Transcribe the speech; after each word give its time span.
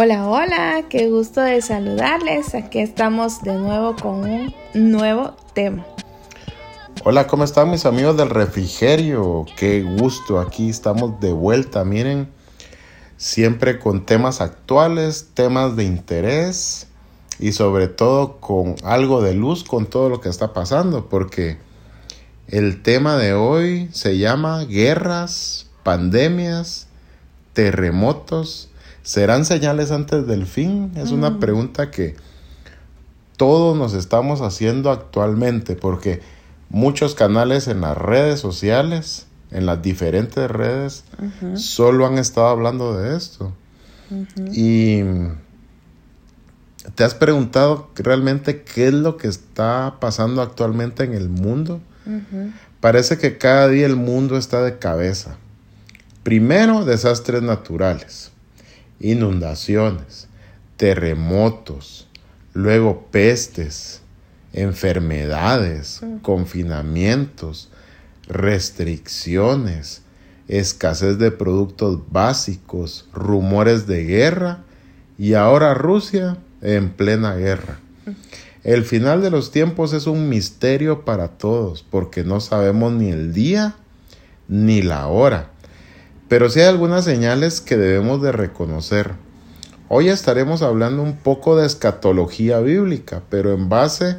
Hola, 0.00 0.28
hola, 0.28 0.84
qué 0.88 1.10
gusto 1.10 1.40
de 1.40 1.60
saludarles. 1.60 2.54
Aquí 2.54 2.78
estamos 2.78 3.42
de 3.42 3.54
nuevo 3.54 3.96
con 3.96 4.30
un 4.30 4.54
nuevo 4.72 5.34
tema. 5.54 5.84
Hola, 7.02 7.26
¿cómo 7.26 7.42
están 7.42 7.72
mis 7.72 7.84
amigos 7.84 8.16
del 8.16 8.30
refrigerio? 8.30 9.44
Qué 9.56 9.82
gusto, 9.82 10.38
aquí 10.38 10.70
estamos 10.70 11.18
de 11.18 11.32
vuelta. 11.32 11.84
Miren, 11.84 12.28
siempre 13.16 13.80
con 13.80 14.06
temas 14.06 14.40
actuales, 14.40 15.30
temas 15.34 15.74
de 15.74 15.82
interés 15.82 16.86
y 17.40 17.50
sobre 17.50 17.88
todo 17.88 18.36
con 18.36 18.76
algo 18.84 19.20
de 19.20 19.34
luz 19.34 19.64
con 19.64 19.86
todo 19.86 20.08
lo 20.08 20.20
que 20.20 20.28
está 20.28 20.52
pasando, 20.52 21.08
porque 21.08 21.58
el 22.46 22.84
tema 22.84 23.16
de 23.16 23.34
hoy 23.34 23.88
se 23.90 24.16
llama 24.16 24.62
guerras, 24.64 25.66
pandemias, 25.82 26.86
terremotos 27.52 28.68
¿Serán 29.02 29.44
señales 29.44 29.90
antes 29.90 30.26
del 30.26 30.46
fin? 30.46 30.92
Es 30.96 31.10
una 31.10 31.30
mm. 31.30 31.40
pregunta 31.40 31.90
que 31.90 32.16
todos 33.38 33.76
nos 33.76 33.94
estamos 33.94 34.40
haciendo 34.42 34.90
actualmente 34.90 35.76
porque 35.76 36.20
muchos 36.68 37.14
canales 37.14 37.68
en 37.68 37.80
las 37.80 37.96
redes 37.96 38.40
sociales, 38.40 39.26
en 39.50 39.64
las 39.64 39.80
diferentes 39.80 40.50
redes, 40.50 41.04
solo 41.54 42.06
han 42.06 42.18
estado 42.18 42.48
hablando 42.48 42.98
de 42.98 43.16
esto. 43.16 43.52
Y 44.52 45.02
¿te 46.94 47.04
has 47.04 47.14
preguntado 47.14 47.90
realmente 47.94 48.62
qué 48.62 48.88
es 48.88 48.94
lo 48.94 49.16
que 49.16 49.28
está 49.28 49.96
pasando 50.00 50.42
actualmente 50.42 51.04
en 51.04 51.14
el 51.14 51.28
mundo? 51.28 51.80
Parece 52.80 53.18
que 53.18 53.38
cada 53.38 53.68
día 53.68 53.86
el 53.86 53.96
mundo 53.96 54.36
está 54.36 54.62
de 54.62 54.78
cabeza. 54.78 55.36
Primero, 56.24 56.84
desastres 56.84 57.42
naturales 57.42 58.32
inundaciones, 59.00 60.28
terremotos, 60.76 62.08
luego 62.54 63.06
pestes, 63.10 64.02
enfermedades, 64.52 66.00
confinamientos, 66.22 67.70
restricciones, 68.26 70.02
escasez 70.48 71.18
de 71.18 71.30
productos 71.30 72.00
básicos, 72.10 73.08
rumores 73.12 73.86
de 73.86 74.04
guerra 74.04 74.64
y 75.18 75.34
ahora 75.34 75.74
Rusia 75.74 76.38
en 76.62 76.90
plena 76.90 77.34
guerra. 77.34 77.80
El 78.64 78.84
final 78.84 79.22
de 79.22 79.30
los 79.30 79.50
tiempos 79.50 79.92
es 79.92 80.06
un 80.06 80.28
misterio 80.28 81.04
para 81.04 81.28
todos 81.28 81.82
porque 81.82 82.24
no 82.24 82.40
sabemos 82.40 82.92
ni 82.92 83.10
el 83.10 83.32
día 83.32 83.76
ni 84.48 84.82
la 84.82 85.06
hora 85.06 85.50
pero 86.28 86.50
sí 86.50 86.60
hay 86.60 86.66
algunas 86.66 87.04
señales 87.04 87.60
que 87.60 87.76
debemos 87.76 88.22
de 88.22 88.32
reconocer. 88.32 89.12
Hoy 89.88 90.10
estaremos 90.10 90.62
hablando 90.62 91.02
un 91.02 91.16
poco 91.16 91.56
de 91.56 91.66
escatología 91.66 92.60
bíblica, 92.60 93.22
pero 93.30 93.54
en 93.54 93.68
base 93.68 94.18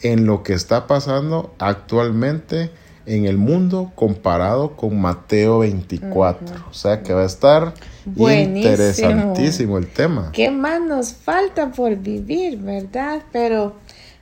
en 0.00 0.24
lo 0.24 0.42
que 0.42 0.54
está 0.54 0.86
pasando 0.86 1.54
actualmente 1.58 2.70
en 3.04 3.26
el 3.26 3.36
mundo 3.36 3.92
comparado 3.94 4.76
con 4.76 4.98
Mateo 5.00 5.58
24. 5.58 6.46
O 6.70 6.72
sea 6.72 7.02
que 7.02 7.12
va 7.12 7.22
a 7.22 7.26
estar 7.26 7.74
interesantísimo 8.16 9.78
el 9.78 9.88
tema. 9.88 10.30
¿Qué 10.32 10.50
más 10.50 10.80
nos 10.80 11.12
falta 11.12 11.70
por 11.70 11.96
vivir, 11.96 12.58
verdad? 12.58 13.22
Pero 13.32 13.74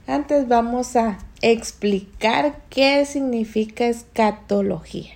antes 0.07 0.49
vamos 0.49 0.97
a 0.97 1.19
explicar 1.43 2.61
qué 2.71 3.05
significa 3.05 3.87
escatología. 3.87 5.13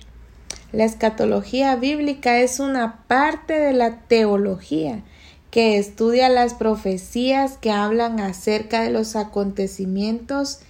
La 0.73 0.85
escatología 0.85 1.75
bíblica 1.75 2.39
es 2.39 2.59
una 2.59 3.05
parte 3.05 3.53
de 3.53 3.73
la 3.73 3.99
teología 3.99 5.03
que 5.51 5.77
estudia 5.77 6.29
las 6.29 6.55
profecías 6.55 7.59
que 7.59 7.69
hablan 7.69 8.19
acerca 8.19 8.81
de 8.81 8.89
los 8.89 9.15
acontecimientos 9.15 10.61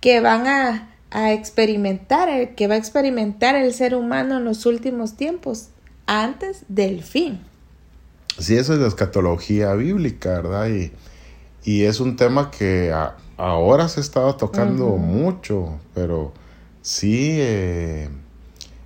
que 0.00 0.18
van 0.18 0.48
a, 0.48 0.90
experimentar, 1.32 2.56
que 2.56 2.66
va 2.66 2.74
a 2.74 2.78
experimentar 2.78 3.54
el 3.54 3.72
ser 3.72 3.94
humano 3.94 4.38
en 4.38 4.44
los 4.44 4.66
últimos 4.66 5.14
tiempos, 5.14 5.68
antes 6.06 6.64
del 6.66 7.04
fin. 7.04 7.38
Sí, 8.36 8.56
eso 8.56 8.74
es 8.74 8.80
la 8.80 8.88
escatología 8.88 9.72
bíblica, 9.74 10.30
¿verdad? 10.30 10.68
Y, 11.64 11.84
es 11.84 12.00
un 12.00 12.16
tema 12.16 12.50
que 12.50 12.92
ahora 13.36 13.88
se 13.88 14.00
estaba 14.00 14.36
tocando 14.36 14.96
mucho, 14.96 15.78
pero 15.94 16.32
sí... 16.82 17.36
Eh, 17.38 18.08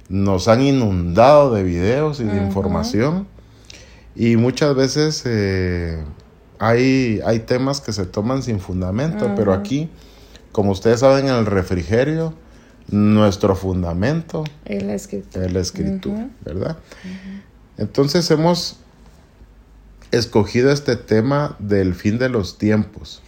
nos 0.08 0.48
han 0.48 0.62
inundado 0.62 1.52
de 1.52 1.62
videos 1.62 2.20
y 2.20 2.24
de 2.24 2.36
información. 2.36 3.26
Y 4.14 4.36
muchas 4.36 4.74
veces 4.74 5.22
eh, 5.26 6.02
hay, 6.58 7.20
hay 7.24 7.40
temas 7.40 7.80
que 7.80 7.92
se 7.92 8.06
toman 8.06 8.42
sin 8.42 8.58
fundamento, 8.58 9.32
pero 9.36 9.52
aquí, 9.52 9.90
como 10.52 10.72
ustedes 10.72 11.00
saben, 11.00 11.28
en 11.28 11.34
el 11.34 11.46
refrigerio, 11.46 12.34
nuestro 12.90 13.54
fundamento 13.54 14.44
es 14.64 14.82
la 14.82 14.94
escritura, 14.94 15.44
es 15.44 15.52
la 15.52 15.60
escritura 15.60 16.28
¿verdad? 16.42 16.78
Entonces 17.76 18.30
hemos 18.30 18.78
escogido 20.10 20.72
este 20.72 20.96
tema 20.96 21.56
del 21.58 21.94
fin 21.94 22.18
de 22.18 22.30
los 22.30 22.56
tiempos, 22.56 23.20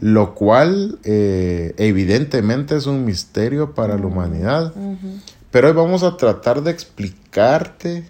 lo 0.00 0.34
cual 0.34 0.98
eh, 1.04 1.74
evidentemente 1.78 2.76
es 2.76 2.86
un 2.86 3.04
misterio 3.04 3.74
para 3.74 3.96
la 3.96 4.06
humanidad. 4.06 4.74
Pero 5.50 5.68
hoy 5.68 5.74
vamos 5.74 6.02
a 6.02 6.16
tratar 6.16 6.62
de 6.62 6.70
explicarte 6.70 8.04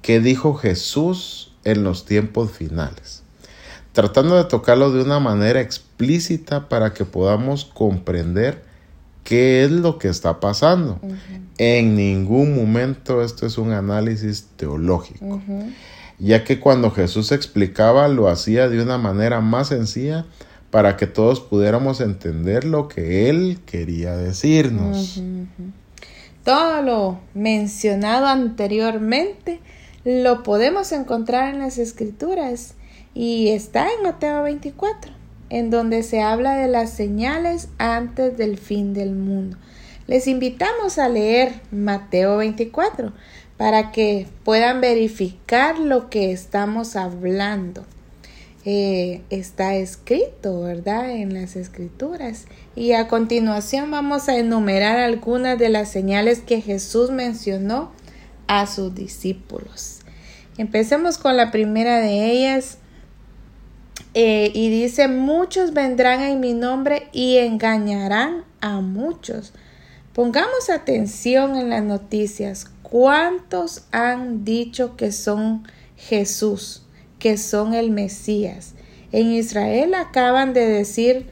qué 0.00 0.20
dijo 0.20 0.54
Jesús 0.54 1.52
en 1.64 1.82
los 1.82 2.04
tiempos 2.04 2.52
finales, 2.52 3.24
tratando 3.92 4.36
de 4.36 4.44
tocarlo 4.44 4.92
de 4.92 5.02
una 5.02 5.18
manera 5.18 5.60
explícita 5.60 6.68
para 6.68 6.94
que 6.94 7.04
podamos 7.04 7.64
comprender 7.64 8.62
qué 9.24 9.64
es 9.64 9.72
lo 9.72 9.98
que 9.98 10.06
está 10.06 10.38
pasando. 10.38 11.00
En 11.58 11.96
ningún 11.96 12.54
momento 12.54 13.22
esto 13.22 13.44
es 13.44 13.58
un 13.58 13.72
análisis 13.72 14.46
teológico, 14.56 15.42
ya 16.20 16.44
que 16.44 16.60
cuando 16.60 16.92
Jesús 16.92 17.32
explicaba 17.32 18.06
lo 18.06 18.28
hacía 18.28 18.68
de 18.68 18.80
una 18.80 18.98
manera 18.98 19.40
más 19.40 19.68
sencilla 19.68 20.26
para 20.70 20.96
que 20.96 21.08
todos 21.08 21.40
pudiéramos 21.40 22.00
entender 22.00 22.64
lo 22.64 22.86
que 22.86 23.28
Él 23.28 23.58
quería 23.66 24.16
decirnos. 24.16 25.20
Todo 26.46 26.80
lo 26.80 27.18
mencionado 27.34 28.26
anteriormente 28.26 29.58
lo 30.04 30.44
podemos 30.44 30.92
encontrar 30.92 31.52
en 31.52 31.58
las 31.58 31.76
escrituras 31.76 32.74
y 33.14 33.48
está 33.48 33.88
en 33.92 34.04
Mateo 34.04 34.44
24, 34.44 35.10
en 35.50 35.70
donde 35.70 36.04
se 36.04 36.22
habla 36.22 36.54
de 36.54 36.68
las 36.68 36.90
señales 36.90 37.66
antes 37.78 38.38
del 38.38 38.58
fin 38.58 38.94
del 38.94 39.16
mundo. 39.16 39.56
Les 40.06 40.28
invitamos 40.28 41.00
a 41.00 41.08
leer 41.08 41.62
Mateo 41.72 42.36
24 42.36 43.12
para 43.56 43.90
que 43.90 44.28
puedan 44.44 44.80
verificar 44.80 45.80
lo 45.80 46.10
que 46.10 46.30
estamos 46.30 46.94
hablando. 46.94 47.84
Eh, 48.68 49.22
está 49.30 49.76
escrito, 49.76 50.62
¿verdad? 50.62 51.08
En 51.10 51.34
las 51.34 51.54
escrituras. 51.54 52.46
Y 52.74 52.94
a 52.94 53.06
continuación 53.06 53.92
vamos 53.92 54.28
a 54.28 54.36
enumerar 54.36 54.98
algunas 54.98 55.56
de 55.56 55.68
las 55.68 55.88
señales 55.88 56.40
que 56.40 56.60
Jesús 56.60 57.12
mencionó 57.12 57.92
a 58.48 58.66
sus 58.66 58.92
discípulos. 58.92 60.00
Empecemos 60.58 61.16
con 61.16 61.36
la 61.36 61.52
primera 61.52 61.98
de 62.00 62.32
ellas. 62.32 62.78
Eh, 64.14 64.50
y 64.52 64.68
dice, 64.68 65.06
muchos 65.06 65.72
vendrán 65.72 66.20
en 66.22 66.40
mi 66.40 66.52
nombre 66.52 67.08
y 67.12 67.36
engañarán 67.36 68.42
a 68.60 68.80
muchos. 68.80 69.52
Pongamos 70.12 70.70
atención 70.70 71.54
en 71.54 71.70
las 71.70 71.84
noticias. 71.84 72.68
¿Cuántos 72.82 73.84
han 73.92 74.44
dicho 74.44 74.96
que 74.96 75.12
son 75.12 75.68
Jesús? 75.96 76.85
Que 77.18 77.36
son 77.38 77.74
el 77.74 77.90
Mesías. 77.90 78.74
En 79.12 79.32
Israel 79.32 79.94
acaban 79.94 80.52
de 80.52 80.66
decir 80.66 81.26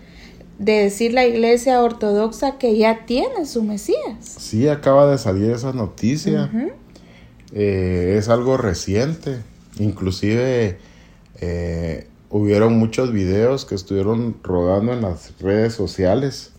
de 0.58 0.84
decir 0.84 1.12
la 1.12 1.26
iglesia 1.26 1.82
ortodoxa 1.82 2.58
que 2.58 2.76
ya 2.76 3.06
tiene 3.06 3.46
su 3.46 3.62
Mesías. 3.62 4.18
Sí, 4.20 4.68
acaba 4.68 5.10
de 5.10 5.18
salir 5.18 5.50
esa 5.50 5.72
noticia. 5.72 6.50
Eh, 7.52 8.16
es 8.18 8.28
algo 8.28 8.56
reciente. 8.56 9.38
Inclusive 9.78 10.78
eh, 11.40 12.06
hubieron 12.30 12.78
muchos 12.78 13.12
videos 13.12 13.64
que 13.64 13.74
estuvieron 13.74 14.36
rodando 14.42 14.92
en 14.92 15.02
las 15.02 15.38
redes 15.40 15.74
sociales 15.74 16.52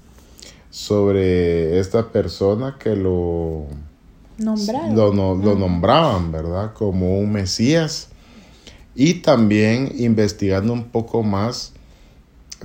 sobre 0.70 1.80
esta 1.80 2.12
persona 2.12 2.76
que 2.78 2.98
lo, 2.98 3.66
lo, 4.38 5.36
lo 5.36 5.56
nombraban, 5.56 6.34
¿verdad? 6.34 6.74
Como 6.74 7.18
un 7.20 7.32
Mesías. 7.32 8.10
Y 8.96 9.16
también 9.16 9.92
investigando 9.98 10.72
un 10.72 10.86
poco 10.86 11.22
más, 11.22 11.74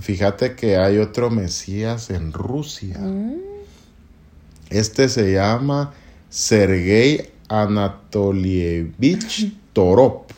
fíjate 0.01 0.55
que 0.55 0.77
hay 0.77 0.99
otro 0.99 1.31
Mesías 1.31 2.11
en 2.11 2.33
Rusia. 2.33 2.99
Mm. 2.99 3.35
Este 4.71 5.09
se 5.09 5.33
llama 5.33 5.93
Sergei 6.29 7.31
Anatolievich 7.49 9.53
Torop. 9.73 10.31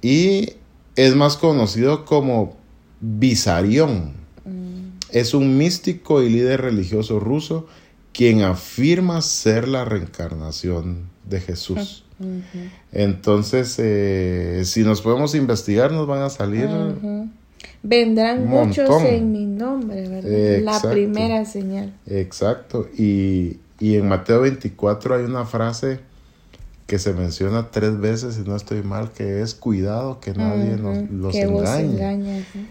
y 0.00 0.52
es 0.96 1.14
más 1.14 1.36
conocido 1.36 2.06
como 2.06 2.56
Visarión. 3.00 4.14
Mm. 4.46 4.96
Es 5.10 5.34
un 5.34 5.58
místico 5.58 6.22
y 6.22 6.30
líder 6.30 6.62
religioso 6.62 7.20
ruso 7.20 7.66
quien 8.14 8.40
afirma 8.40 9.20
ser 9.20 9.68
la 9.68 9.84
reencarnación 9.84 11.10
de 11.28 11.42
Jesús. 11.42 12.05
Entonces, 12.92 13.76
eh, 13.78 14.62
si 14.64 14.82
nos 14.82 15.02
podemos 15.02 15.34
investigar, 15.34 15.92
nos 15.92 16.06
van 16.06 16.22
a 16.22 16.30
salir. 16.30 16.68
Vendrán 17.82 18.46
muchos 18.46 19.02
en 19.02 19.32
mi 19.32 19.46
nombre, 19.46 20.08
¿verdad? 20.08 20.30
La 20.62 20.72
Exacto. 20.72 20.90
primera 20.90 21.44
señal. 21.44 21.92
Exacto. 22.06 22.88
Y, 22.96 23.58
y 23.78 23.96
en 23.96 24.08
Mateo 24.08 24.40
24 24.40 25.16
hay 25.16 25.24
una 25.24 25.44
frase 25.44 26.00
que 26.86 26.98
se 26.98 27.12
menciona 27.12 27.70
tres 27.70 27.98
veces, 27.98 28.36
si 28.36 28.42
no 28.42 28.56
estoy 28.56 28.82
mal, 28.82 29.10
que 29.10 29.42
es 29.42 29.54
cuidado 29.54 30.20
que 30.20 30.32
nadie 30.32 30.76
nos, 30.76 31.10
los 31.10 31.32
que 31.32 31.42
engañe. 31.42 31.84
engañas, 31.84 32.46
¿no? 32.54 32.62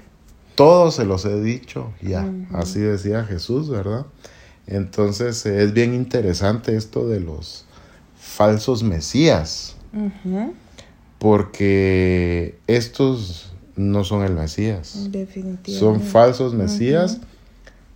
Todos 0.56 0.96
se 0.96 1.06
los 1.06 1.26
he 1.26 1.42
dicho, 1.42 1.92
ya. 2.02 2.32
Así 2.54 2.80
decía 2.80 3.26
Jesús, 3.26 3.70
¿verdad? 3.70 4.06
Entonces 4.68 5.46
eh, 5.46 5.64
es 5.64 5.74
bien 5.74 5.94
interesante 5.94 6.76
esto 6.78 7.08
de 7.08 7.20
los 7.20 7.65
falsos 8.36 8.84
mesías, 8.84 9.78
porque 11.20 12.60
estos 12.68 13.54
no 13.78 14.04
son 14.04 14.24
el 14.24 14.34
Mesías. 14.34 15.08
Definitivamente. 15.10 15.72
Son 15.72 16.02
falsos 16.02 16.54
mesías 16.54 17.22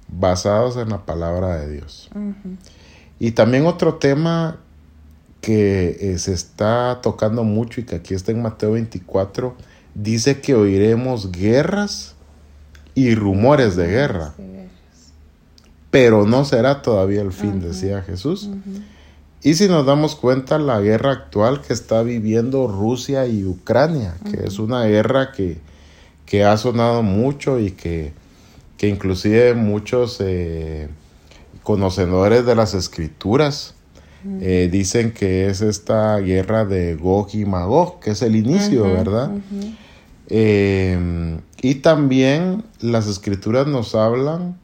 basados 0.07 0.77
en 0.77 0.89
la 0.89 1.05
palabra 1.05 1.57
de 1.57 1.71
Dios. 1.73 2.09
Y 3.19 3.31
también 3.31 3.65
otro 3.65 3.95
tema 3.95 4.59
que 5.41 5.97
eh, 5.99 6.17
se 6.19 6.33
está 6.33 6.99
tocando 7.01 7.43
mucho 7.43 7.81
y 7.81 7.83
que 7.83 7.95
aquí 7.95 8.13
está 8.13 8.31
en 8.31 8.41
Mateo 8.41 8.71
24, 8.71 9.55
dice 9.93 10.39
que 10.39 10.55
oiremos 10.55 11.33
guerras 11.33 12.15
y 12.95 13.13
rumores 13.13 13.75
de 13.75 13.87
guerra, 13.87 14.33
pero 15.91 16.25
no 16.25 16.45
será 16.45 16.81
todavía 16.81 17.21
el 17.21 17.33
fin, 17.33 17.59
decía 17.59 18.01
Jesús. 18.03 18.49
Y 19.41 19.53
si 19.53 19.67
nos 19.67 19.85
damos 19.85 20.15
cuenta, 20.15 20.57
la 20.57 20.81
guerra 20.81 21.11
actual 21.11 21.61
que 21.61 21.73
está 21.73 22.03
viviendo 22.03 22.67
Rusia 22.67 23.25
y 23.25 23.45
Ucrania, 23.45 24.15
que 24.29 24.45
es 24.45 24.59
una 24.59 24.83
guerra 24.83 25.31
que, 25.31 25.57
que 26.25 26.43
ha 26.43 26.57
sonado 26.57 27.03
mucho 27.03 27.59
y 27.59 27.71
que, 27.71 28.11
que 28.77 28.89
inclusive 28.89 29.53
muchos 29.53 30.17
eh, 30.19 30.89
conocedores 31.63 32.45
de 32.45 32.55
las 32.55 32.73
escrituras 32.73 33.75
eh, 34.41 34.67
dicen 34.69 35.13
que 35.13 35.47
es 35.47 35.61
esta 35.61 36.17
guerra 36.17 36.65
de 36.65 36.95
Gog 36.95 37.29
y 37.33 37.45
Magog, 37.45 38.01
que 38.01 38.11
es 38.11 38.21
el 38.21 38.35
inicio, 38.35 38.83
¿verdad? 38.83 39.31
Eh, 40.27 41.39
y 41.61 41.75
también 41.75 42.63
las 42.81 43.07
escrituras 43.07 43.67
nos 43.67 43.95
hablan 43.95 44.57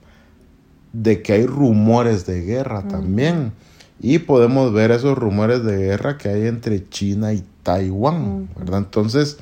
de 0.92 1.22
que 1.22 1.34
hay 1.34 1.46
rumores 1.46 2.26
de 2.26 2.42
guerra 2.42 2.86
también. 2.88 3.54
Y 4.00 4.20
podemos 4.20 4.74
ver 4.74 4.92
esos 4.92 5.18
rumores 5.18 5.64
de 5.64 5.78
guerra 5.78 6.18
que 6.18 6.30
hay 6.30 6.48
entre 6.48 6.88
China 6.90 7.34
y 7.34 7.44
Taiwán. 7.64 8.50
¿verdad? 8.58 8.80
Entonces, 8.80 9.38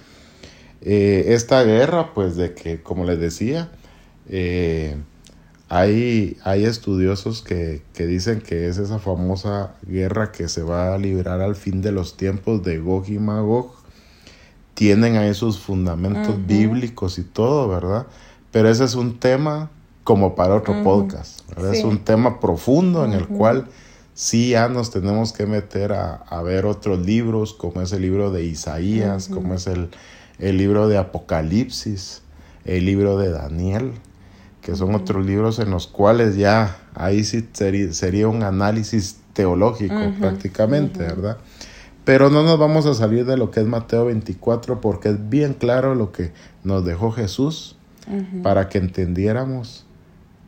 eh, 0.82 1.26
esta 1.30 1.64
guerra, 1.64 2.14
pues 2.14 2.36
de 2.36 2.54
que, 2.54 2.82
como 2.82 3.06
les 3.06 3.20
decía, 3.20 3.72
eh, 4.30 4.96
hay, 5.70 6.38
hay 6.44 6.66
estudiosos 6.66 7.42
que, 7.42 7.82
que 7.94 8.06
dicen 8.06 8.42
que 8.42 8.68
es 8.68 8.78
esa 8.78 9.00
famosa 9.00 9.74
guerra 9.88 10.32
que 10.32 10.48
se 10.48 10.62
va 10.62 10.94
a 10.94 10.98
librar 10.98 11.42
al 11.42 11.56
fin 11.56 11.82
de 11.82 11.92
los 11.92 12.16
tiempos 12.16 12.64
de 12.64 12.78
Gog 12.78 13.10
y 13.10 13.18
Magog. 13.18 13.72
Tienen 14.76 15.18
ahí 15.18 15.34
sus 15.34 15.60
fundamentos 15.60 16.46
bíblicos 16.46 17.18
y 17.18 17.24
todo, 17.24 17.68
¿verdad? 17.68 18.08
Pero 18.52 18.70
ese 18.70 18.84
es 18.84 18.96
un 18.96 19.20
tema 19.20 19.70
como 20.04 20.36
para 20.36 20.56
otro 20.56 20.84
podcast, 20.84 21.48
¿verdad? 21.50 21.74
Es 21.74 21.84
un 21.84 22.00
tema 22.00 22.40
profundo 22.40 23.06
en 23.06 23.14
el 23.14 23.28
cual 23.28 23.68
sí 24.14 24.50
ya 24.50 24.70
nos 24.70 24.92
tenemos 24.92 25.34
que 25.34 25.46
meter 25.46 25.94
a, 25.94 26.16
a 26.16 26.42
ver 26.42 26.66
otros 26.66 27.06
libros, 27.06 27.54
como 27.54 27.82
es 27.82 27.92
el 27.92 28.02
libro 28.02 28.32
de 28.32 28.46
Isaías, 28.46 29.28
como 29.28 29.54
es 29.56 29.68
el, 29.68 29.90
el 30.40 30.58
libro 30.58 30.88
de 30.88 30.98
Apocalipsis, 30.98 32.22
el 32.66 32.86
libro 32.86 33.18
de 33.18 33.30
Daniel, 33.30 33.94
que 34.62 34.76
son 34.76 34.96
otros 34.96 35.26
libros 35.26 35.60
en 35.60 35.70
los 35.72 35.88
cuales 35.88 36.36
ya 36.36 36.78
ahí 36.96 37.24
sí 37.24 37.48
sería 37.92 38.28
un 38.28 38.44
análisis 38.44 39.18
teológico 39.34 40.14
prácticamente. 40.20 41.00
¿verdad? 41.00 41.38
Pero 42.06 42.30
no 42.30 42.44
nos 42.44 42.58
vamos 42.58 42.86
a 42.86 42.94
salir 42.94 43.26
de 43.26 43.38
lo 43.38 43.52
que 43.52 43.60
es 43.60 43.66
Mateo 43.66 44.06
24 44.06 44.80
porque 44.80 45.10
es 45.10 45.30
bien 45.30 45.54
claro 45.54 45.96
lo 45.96 46.12
que 46.12 46.32
nos 46.64 46.86
dejó 46.86 47.12
Jesús 47.12 47.76
para 48.42 48.68
que 48.70 48.78
entendiéramos 48.78 49.86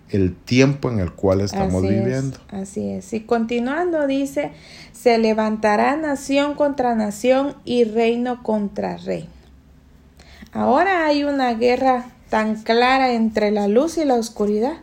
el 0.10 0.36
tiempo 0.36 0.90
en 0.92 1.00
el 1.00 1.12
cual 1.12 1.42
estamos 1.42 1.84
Así 1.84 1.88
es, 1.94 2.04
viviendo. 2.04 2.38
así 2.50 2.90
es. 2.92 3.13
Y 3.13 3.22
continuando 3.22 4.06
dice, 4.07 4.52
se 4.92 5.18
levantará 5.18 5.96
nación 5.96 6.54
contra 6.56 6.96
nación 6.96 7.56
y 7.66 7.84
reino 7.86 8.44
contra 8.44 8.98
reino. 8.98 9.30
Ahora 10.54 11.06
hay 11.06 11.24
una 11.24 11.54
guerra 11.56 12.06
tan 12.30 12.56
clara 12.63 13.13
entre 13.13 13.52
la 13.52 13.68
luz 13.68 13.98
y 13.98 14.06
la 14.06 14.16
oscuridad. 14.16 14.78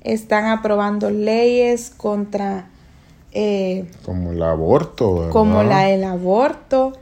Están 0.00 0.46
aprobando 0.46 1.10
leyes 1.10 1.90
contra 1.90 2.68
eh, 3.32 3.90
Como 4.04 4.32
el 4.32 4.42
aborto, 4.42 5.14
¿verdad? 5.16 5.32
como 5.32 5.62
la 5.64 5.80
del 5.82 6.04
aborto, 6.04 6.92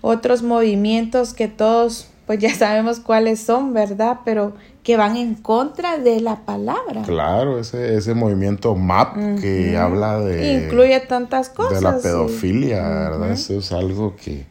otros 0.00 0.42
movimientos 0.42 1.34
que 1.34 1.48
todos 1.48 2.08
pues 2.26 2.38
ya 2.38 2.54
sabemos 2.54 3.00
cuáles 3.00 3.40
son, 3.40 3.74
¿verdad? 3.74 4.20
Pero 4.24 4.54
que 4.84 4.98
van 4.98 5.16
en 5.16 5.34
contra 5.34 5.98
de 5.98 6.20
la 6.20 6.44
palabra. 6.44 7.02
Claro, 7.02 7.58
ese, 7.58 7.96
ese 7.96 8.14
movimiento 8.14 8.76
MAP 8.76 9.40
que 9.40 9.76
habla 9.78 10.20
de, 10.20 10.66
Incluye 10.66 11.00
tantas 11.00 11.48
cosas. 11.48 11.76
de 11.76 11.80
la 11.80 11.96
sí. 11.96 12.02
pedofilia, 12.02 12.86
¿verdad? 12.86 13.22
Ujú. 13.22 13.32
Eso 13.32 13.58
es 13.58 13.72
algo 13.72 14.14
que, 14.14 14.46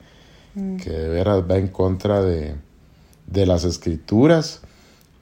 que 0.83 0.89
de 0.89 1.09
veras 1.09 1.44
va 1.50 1.57
en 1.57 1.68
contra 1.68 2.21
de, 2.24 2.56
de 3.27 3.45
las 3.45 3.63
escrituras. 3.63 4.62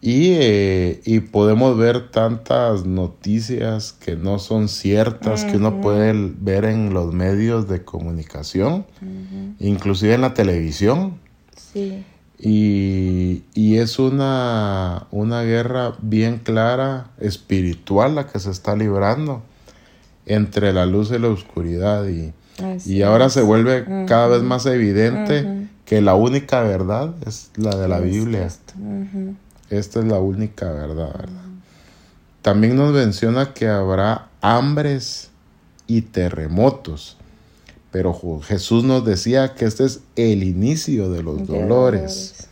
Y, 0.04 0.32
eh, 0.32 1.02
y 1.06 1.20
podemos 1.20 1.78
ver 1.78 2.10
tantas 2.10 2.86
noticias 2.86 3.92
que 3.92 4.16
no 4.16 4.40
son 4.40 4.68
ciertas, 4.70 5.44
que 5.44 5.58
uno 5.58 5.80
puede 5.82 6.14
ver 6.40 6.66
en 6.66 6.92
los 6.94 7.14
medios 7.14 7.68
de 7.68 7.84
comunicación, 7.84 8.86
inclusive 9.60 10.16
en 10.16 10.22
la 10.22 10.34
televisión. 10.34 11.20
Sí. 11.56 12.04
Y, 12.44 13.44
y 13.54 13.78
es 13.78 14.00
una, 14.00 15.06
una 15.12 15.44
guerra 15.44 15.94
bien 16.02 16.40
clara, 16.40 17.12
espiritual, 17.20 18.16
la 18.16 18.28
que 18.28 18.40
se 18.40 18.50
está 18.50 18.76
librando 18.76 19.44
entre 20.26 20.74
la 20.74 20.88
luz 20.88 21.12
y 21.12 21.20
la 21.20 21.28
oscuridad. 21.28 22.08
Y, 22.08 22.34
y 22.86 23.04
ahora 23.04 23.30
se 23.30 23.42
vuelve 23.44 23.86
cada 24.08 24.28
vez 24.28 24.42
más 24.42 24.66
evidente 24.66 25.68
que 25.86 26.02
la 26.02 26.16
única 26.16 26.62
verdad 26.62 27.14
es 27.28 27.52
la 27.58 27.76
de 27.76 27.88
la 27.88 28.00
Es 28.00 28.04
Biblia. 28.06 28.50
Esta 29.70 30.00
es 30.00 30.06
la 30.06 30.20
única 30.20 30.72
verdad, 30.72 31.14
¿verdad? 31.14 31.46
También 32.42 32.76
nos 32.76 32.92
menciona 32.92 33.54
que 33.54 33.68
habrá 33.68 34.30
hambres 34.42 35.30
y 35.86 36.02
terremotos. 36.02 37.18
Pero 37.92 38.18
Jesús 38.42 38.84
nos 38.84 39.06
decía 39.06 39.54
que 39.54 39.66
este 39.66 39.86
es 39.86 40.00
el 40.16 40.44
inicio 40.44 41.12
de 41.12 41.24
los 41.24 41.46
De 41.48 41.60
dolores. 41.60 42.48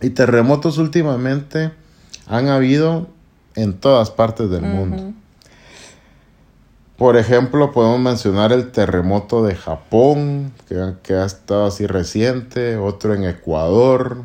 Y 0.00 0.10
terremotos 0.10 0.78
últimamente 0.78 1.70
han 2.26 2.48
habido 2.48 3.08
en 3.54 3.74
todas 3.74 4.10
partes 4.10 4.48
del 4.48 4.62
mundo. 4.62 5.12
Por 6.96 7.16
ejemplo, 7.16 7.72
podemos 7.72 8.00
mencionar 8.00 8.52
el 8.52 8.72
terremoto 8.72 9.44
de 9.44 9.54
Japón, 9.54 10.52
que, 10.68 10.94
que 11.02 11.14
ha 11.14 11.24
estado 11.24 11.66
así 11.66 11.86
reciente, 11.86 12.76
otro 12.76 13.14
en 13.14 13.24
Ecuador, 13.24 14.22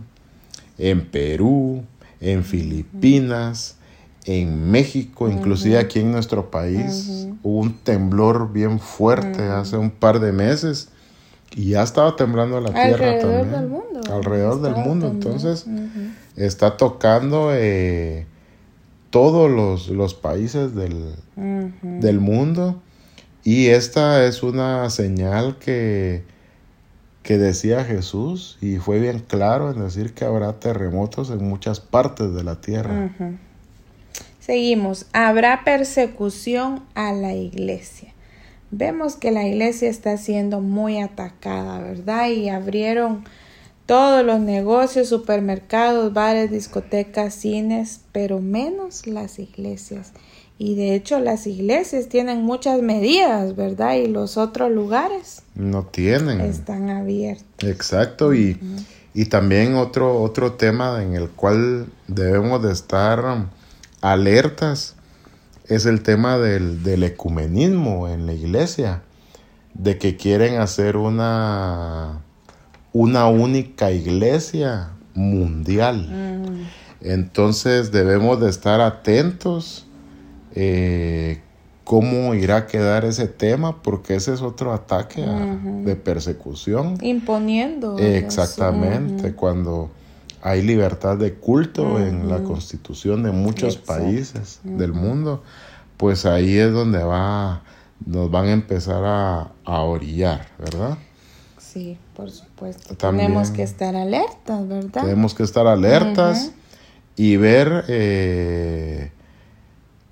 en 0.77 1.05
Perú, 1.05 1.83
en 2.19 2.43
Filipinas, 2.43 3.77
en 4.25 4.71
México, 4.71 5.29
inclusive 5.29 5.77
aquí 5.77 5.99
en 5.99 6.11
nuestro 6.11 6.49
país. 6.49 7.27
Hubo 7.43 7.59
un 7.59 7.73
temblor 7.73 8.51
bien 8.51 8.79
fuerte 8.79 9.43
hace 9.43 9.77
un 9.77 9.91
par 9.91 10.19
de 10.19 10.31
meses 10.31 10.89
y 11.55 11.69
ya 11.69 11.83
estaba 11.83 12.15
temblando 12.15 12.59
la 12.59 12.73
tierra 12.73 13.11
Alrededor 13.11 13.21
también. 13.21 13.51
del 13.51 13.69
mundo. 13.69 14.01
Alrededor 14.11 14.61
del 14.61 14.75
mundo. 14.75 15.07
Entonces, 15.07 15.65
está 16.35 16.75
tocando 16.75 17.49
eh, 17.53 18.25
todos 19.11 19.49
los, 19.49 19.89
los 19.89 20.15
países 20.15 20.75
del, 20.75 21.13
del 21.35 22.19
mundo 22.19 22.81
y 23.43 23.67
esta 23.67 24.25
es 24.25 24.41
una 24.41 24.89
señal 24.89 25.57
que, 25.59 26.23
que 27.21 27.37
decía 27.37 27.85
Jesús 27.85 28.57
y 28.59 28.77
fue 28.77 28.99
bien 28.99 29.19
claro 29.19 29.71
en 29.71 29.81
decir 29.81 30.15
que 30.15 30.25
habrá 30.25 30.53
terremotos 30.59 31.29
en 31.29 31.47
muchas 31.47 31.79
partes 31.79 32.33
de 32.33 32.43
la 32.43 32.59
tierra. 32.59 33.11
Seguimos. 34.45 35.07
Habrá 35.11 35.63
persecución 35.63 36.83
a 36.93 37.13
la 37.13 37.33
iglesia. 37.33 38.13
vemos 38.69 39.15
que 39.15 39.31
la 39.31 39.47
iglesia 39.47 39.89
está 39.89 40.17
siendo 40.17 40.59
muy 40.59 40.99
atacada, 40.99 41.79
¿verdad? 41.79 42.29
Y 42.29 42.49
abrieron 42.49 43.23
todos 43.85 44.25
los 44.25 44.39
negocios, 44.39 45.07
supermercados, 45.09 46.13
bares, 46.13 46.51
discotecas, 46.51 47.33
cines, 47.33 48.01
pero 48.11 48.39
menos 48.39 49.07
las 49.07 49.39
iglesias. 49.39 50.11
Y 50.57 50.75
de 50.75 50.93
hecho 50.95 51.19
las 51.19 51.47
iglesias 51.47 52.07
tienen 52.07 52.43
muchas 52.43 52.81
medidas, 52.81 53.55
¿verdad? 53.55 53.95
Y 53.95 54.07
los 54.07 54.37
otros 54.37 54.71
lugares 54.71 55.41
no 55.55 55.85
tienen. 55.85 56.41
Están 56.41 56.89
abiertos. 56.89 57.45
Exacto. 57.67 58.33
Y, 58.33 58.59
y 59.13 59.25
también 59.25 59.75
otro, 59.75 60.21
otro 60.21 60.53
tema 60.53 61.01
en 61.01 61.15
el 61.15 61.29
cual 61.29 61.87
debemos 62.07 62.61
de 62.61 62.71
estar 62.71 63.47
alertas 64.11 64.95
es 65.67 65.85
el 65.85 66.03
tema 66.03 66.37
del, 66.37 66.83
del 66.83 67.03
ecumenismo 67.03 68.07
en 68.07 68.25
la 68.25 68.33
iglesia, 68.33 69.01
de 69.73 69.97
que 69.97 70.15
quieren 70.15 70.59
hacer 70.59 70.95
una, 70.97 72.21
una 72.93 73.27
única 73.27 73.91
iglesia 73.91 74.91
mundial. 75.13 76.07
Mm. 76.09 76.65
Entonces 77.01 77.91
debemos 77.91 78.39
de 78.39 78.49
estar 78.49 78.81
atentos 78.81 79.85
eh, 80.55 81.41
cómo 81.83 82.33
irá 82.33 82.57
a 82.57 82.67
quedar 82.67 83.05
ese 83.05 83.27
tema, 83.27 83.83
porque 83.83 84.15
ese 84.15 84.33
es 84.33 84.41
otro 84.41 84.73
ataque 84.73 85.21
de 85.21 85.95
persecución. 85.95 86.97
Imponiendo. 87.01 87.99
Exactamente, 87.99 89.33
cuando 89.33 89.91
hay 90.45 90.61
libertad 90.61 91.17
de 91.17 91.33
culto 91.33 91.99
en 91.99 92.29
la 92.29 92.43
constitución 92.43 93.23
de 93.23 93.31
muchos 93.31 93.77
países 93.77 94.59
del 94.63 94.93
mundo, 94.93 95.41
pues 95.97 96.27
ahí 96.27 96.59
es 96.59 96.71
donde 96.71 97.03
va, 97.03 97.63
nos 98.05 98.29
van 98.29 98.45
a 98.45 98.51
empezar 98.51 99.01
a, 99.03 99.81
orillar, 99.81 100.47
¿verdad? 100.59 100.99
Sí, 101.57 101.97
por 102.15 102.29
supuesto. 102.29 102.93
tenemos 102.93 103.49
que 103.49 103.63
estar 103.63 103.95
alertas, 103.95 104.67
¿verdad? 104.67 105.01
Tenemos 105.01 105.33
que 105.33 105.41
estar 105.41 105.65
alertas 105.65 106.51
y 107.15 107.37
ver 107.37 107.85
eh, 107.87 109.11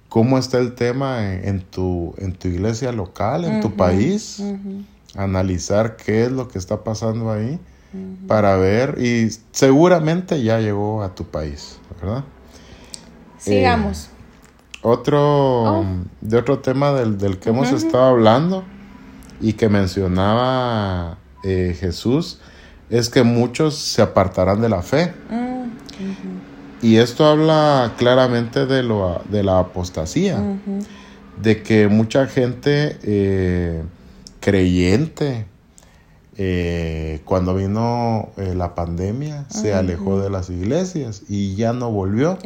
cómo 0.09 0.39
está 0.39 0.57
el 0.57 0.73
tema 0.73 1.31
en, 1.31 1.61
tu, 1.61 2.15
en 2.17 2.33
tu 2.33 2.47
iglesia 2.47 2.91
local, 2.91 3.45
en 3.45 3.61
tu 3.61 3.75
país, 3.75 4.41
analizar 5.15 5.95
qué 5.95 6.23
es 6.23 6.31
lo 6.31 6.47
que 6.47 6.57
está 6.57 6.83
pasando 6.83 7.31
ahí 7.31 7.59
para 8.27 8.55
ver 8.57 8.97
y 8.99 9.29
seguramente 9.51 10.41
ya 10.41 10.59
llegó 10.59 11.03
a 11.03 11.13
tu 11.13 11.25
país, 11.25 11.79
¿verdad? 12.01 12.23
Sigamos. 13.37 14.05
Eh, 14.05 14.09
otro, 14.81 15.79
oh. 15.79 15.85
de 16.21 16.37
otro 16.37 16.59
tema 16.59 16.91
del, 16.91 17.37
que 17.39 17.49
hemos 17.49 17.71
estado 17.71 18.03
hablando 18.03 18.63
y 19.39 19.53
que 19.53 19.69
mencionaba 19.69 21.17
eh, 21.43 21.75
Jesús 21.79 22.39
es 22.89 23.09
que 23.09 23.23
muchos 23.23 23.75
se 23.75 24.01
apartarán 24.01 24.61
de 24.61 24.69
la 24.69 24.81
fe. 24.81 25.13
Mm, 25.29 25.63
y 26.85 26.97
esto 26.97 27.25
habla 27.25 27.93
claramente 27.97 28.65
de, 28.65 28.83
lo, 28.83 29.21
de 29.29 29.41
la 29.41 29.59
apostasía, 29.59 30.41
de 31.41 31.63
que 31.63 31.87
mucha 31.87 32.27
gente 32.27 32.97
eh, 33.03 33.83
creyente, 34.41 35.45
eh, 36.37 37.21
cuando 37.25 37.55
vino 37.55 38.29
eh, 38.37 38.55
la 38.55 38.75
pandemia, 38.75 39.45
se 39.49 39.73
alejó 39.73 40.19
de 40.19 40.29
las 40.29 40.49
iglesias 40.49 41.23
y 41.29 41.55
ya 41.55 41.73
no 41.73 41.91
volvió. 41.91 42.37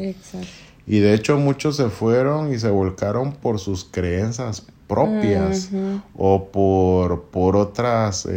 Y 0.85 0.99
de 0.99 1.13
hecho 1.13 1.37
muchos 1.37 1.75
se 1.75 1.89
fueron 1.89 2.53
y 2.53 2.59
se 2.59 2.69
volcaron 2.69 3.33
por 3.33 3.59
sus 3.59 3.85
creencias 3.85 4.63
propias 4.87 5.69
o 6.15 6.45
por, 6.45 7.23
por 7.23 7.57
otras, 7.57 8.27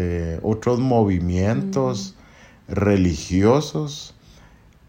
otros 0.42 0.80
movimientos 0.80 2.16
religiosos 2.66 4.14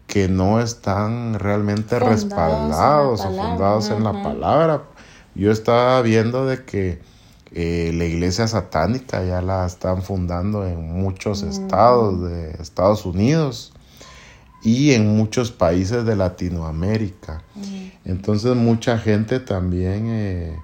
que 0.06 0.28
no 0.28 0.60
están 0.60 1.38
realmente 1.38 1.98
respaldados 1.98 3.20
o 3.22 3.30
fundados 3.30 3.90
en 3.90 4.04
la 4.04 4.22
palabra. 4.22 4.82
Yo 5.34 5.50
estaba 5.50 6.02
viendo 6.02 6.44
de 6.44 6.64
que 6.64 7.00
eh, 7.54 7.92
la 7.94 8.04
iglesia 8.04 8.48
satánica 8.48 9.24
ya 9.24 9.42
la 9.42 9.66
están 9.66 10.02
fundando 10.02 10.66
en 10.66 10.92
muchos 10.92 11.42
estados 11.42 12.22
de 12.22 12.52
Estados 12.52 13.04
Unidos 13.04 13.72
y 14.62 14.92
en 14.92 15.16
muchos 15.16 15.50
países 15.50 16.04
de 16.04 16.16
Latinoamérica. 16.16 17.42
Entonces 18.04 18.54
mucha 18.56 18.98
gente 18.98 19.40
también 19.40 20.06
eh, 20.08 20.58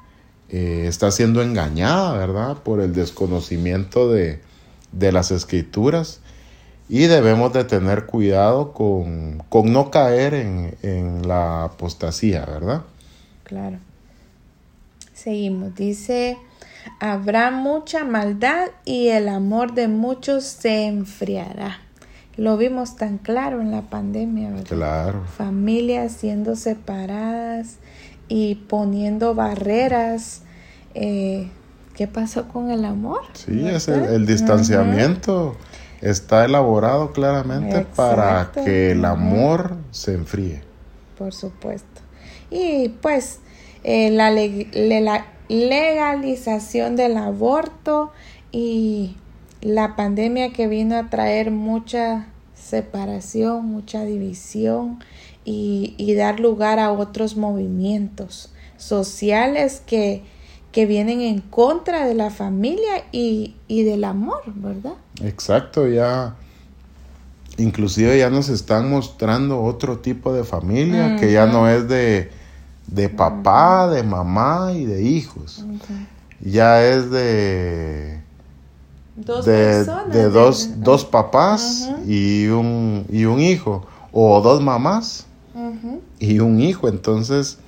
eh, 0.48 0.84
está 0.86 1.10
siendo 1.10 1.42
engañada, 1.42 2.16
¿verdad? 2.16 2.56
Por 2.62 2.80
el 2.80 2.94
desconocimiento 2.94 4.10
de, 4.10 4.40
de 4.92 5.12
las 5.12 5.30
escrituras 5.30 6.20
y 6.88 7.00
debemos 7.00 7.52
de 7.52 7.64
tener 7.64 8.06
cuidado 8.06 8.72
con, 8.72 9.42
no 9.64 9.90
caer 9.90 10.34
en, 10.34 11.28
la 11.28 11.64
apostasía, 11.64 12.46
¿verdad? 12.46 12.82
Claro. 13.44 13.78
Seguimos. 15.12 15.74
Dice, 15.74 16.38
habrá 17.00 17.50
mucha 17.50 18.04
maldad 18.04 18.68
y 18.84 19.08
el 19.08 19.28
amor 19.28 19.74
de 19.74 19.88
muchos 19.88 20.44
se 20.44 20.86
enfriará. 20.86 21.78
Lo 22.36 22.56
vimos 22.56 22.96
tan 22.96 23.18
claro 23.18 23.60
en 23.60 23.70
la 23.72 23.82
pandemia, 23.82 24.50
¿verdad? 24.50 24.66
Claro. 24.66 25.24
Familias 25.36 26.12
siendo 26.12 26.54
separadas 26.54 27.78
y 28.28 28.54
poniendo 28.54 29.34
barreras. 29.34 30.42
Eh, 30.94 31.50
¿Qué 31.94 32.06
pasó 32.06 32.46
con 32.46 32.70
el 32.70 32.84
amor? 32.84 33.22
Sí, 33.32 33.66
es 33.66 33.88
el, 33.88 34.24
distanciamiento 34.24 35.56
está 36.00 36.44
elaborado 36.44 37.12
claramente 37.12 37.86
para 37.96 38.52
que 38.52 38.92
el 38.92 39.04
amor 39.04 39.76
se 39.90 40.14
enfríe. 40.14 40.62
Por 41.18 41.34
supuesto. 41.34 42.00
Y 42.50 42.90
pues 43.00 43.40
eh, 43.84 44.10
la, 44.10 44.30
la, 44.30 45.26
legalización 45.48 46.96
del 46.96 47.16
aborto 47.16 48.12
y 48.52 49.16
la 49.60 49.96
pandemia 49.96 50.52
que 50.52 50.68
vino 50.68 50.96
a 50.96 51.10
traer 51.10 51.50
mucha 51.50 52.26
separación, 52.54 53.66
mucha 53.66 54.04
división 54.04 55.02
y, 55.44 55.94
y 55.96 56.14
dar 56.14 56.40
lugar 56.40 56.78
a 56.78 56.92
otros 56.92 57.36
movimientos 57.36 58.52
sociales 58.76 59.82
que 59.86 60.22
que 60.72 60.86
vienen 60.86 61.20
en 61.20 61.40
contra 61.40 62.06
de 62.06 62.14
la 62.14 62.30
familia 62.30 63.04
y, 63.10 63.54
del 63.68 64.04
amor, 64.04 64.42
¿verdad? 64.46 64.94
Exacto, 65.22 65.88
ya 65.88 66.36
inclusive 67.56 68.16
ya 68.18 68.30
nos 68.30 68.48
están 68.48 68.88
mostrando 68.88 69.60
otro 69.60 69.98
tipo 69.98 70.32
de 70.32 70.44
familia 70.44 71.16
que 71.16 71.32
ya 71.32 71.46
no 71.46 71.68
es 71.68 71.88
de, 71.88 72.30
papá, 73.08 73.88
de 73.88 74.02
mamá 74.02 74.72
y 74.74 74.84
de 74.84 75.02
hijos. 75.02 75.64
Ya 76.40 76.84
es 76.84 77.10
de 77.10 78.20
dos 79.16 79.44
de, 79.44 79.84
de 80.12 80.28
dos, 80.30 80.70
dos 80.80 81.04
papás 81.04 81.90
y, 82.06 82.46
un, 82.46 83.04
y 83.10 83.24
un 83.24 83.40
hijo 83.40 83.86
o 84.12 84.40
dos 84.40 84.62
mamás 84.62 85.26
y 86.18 86.38
un 86.38 86.60
hijo. 86.60 86.88
Entonces, 86.88 87.58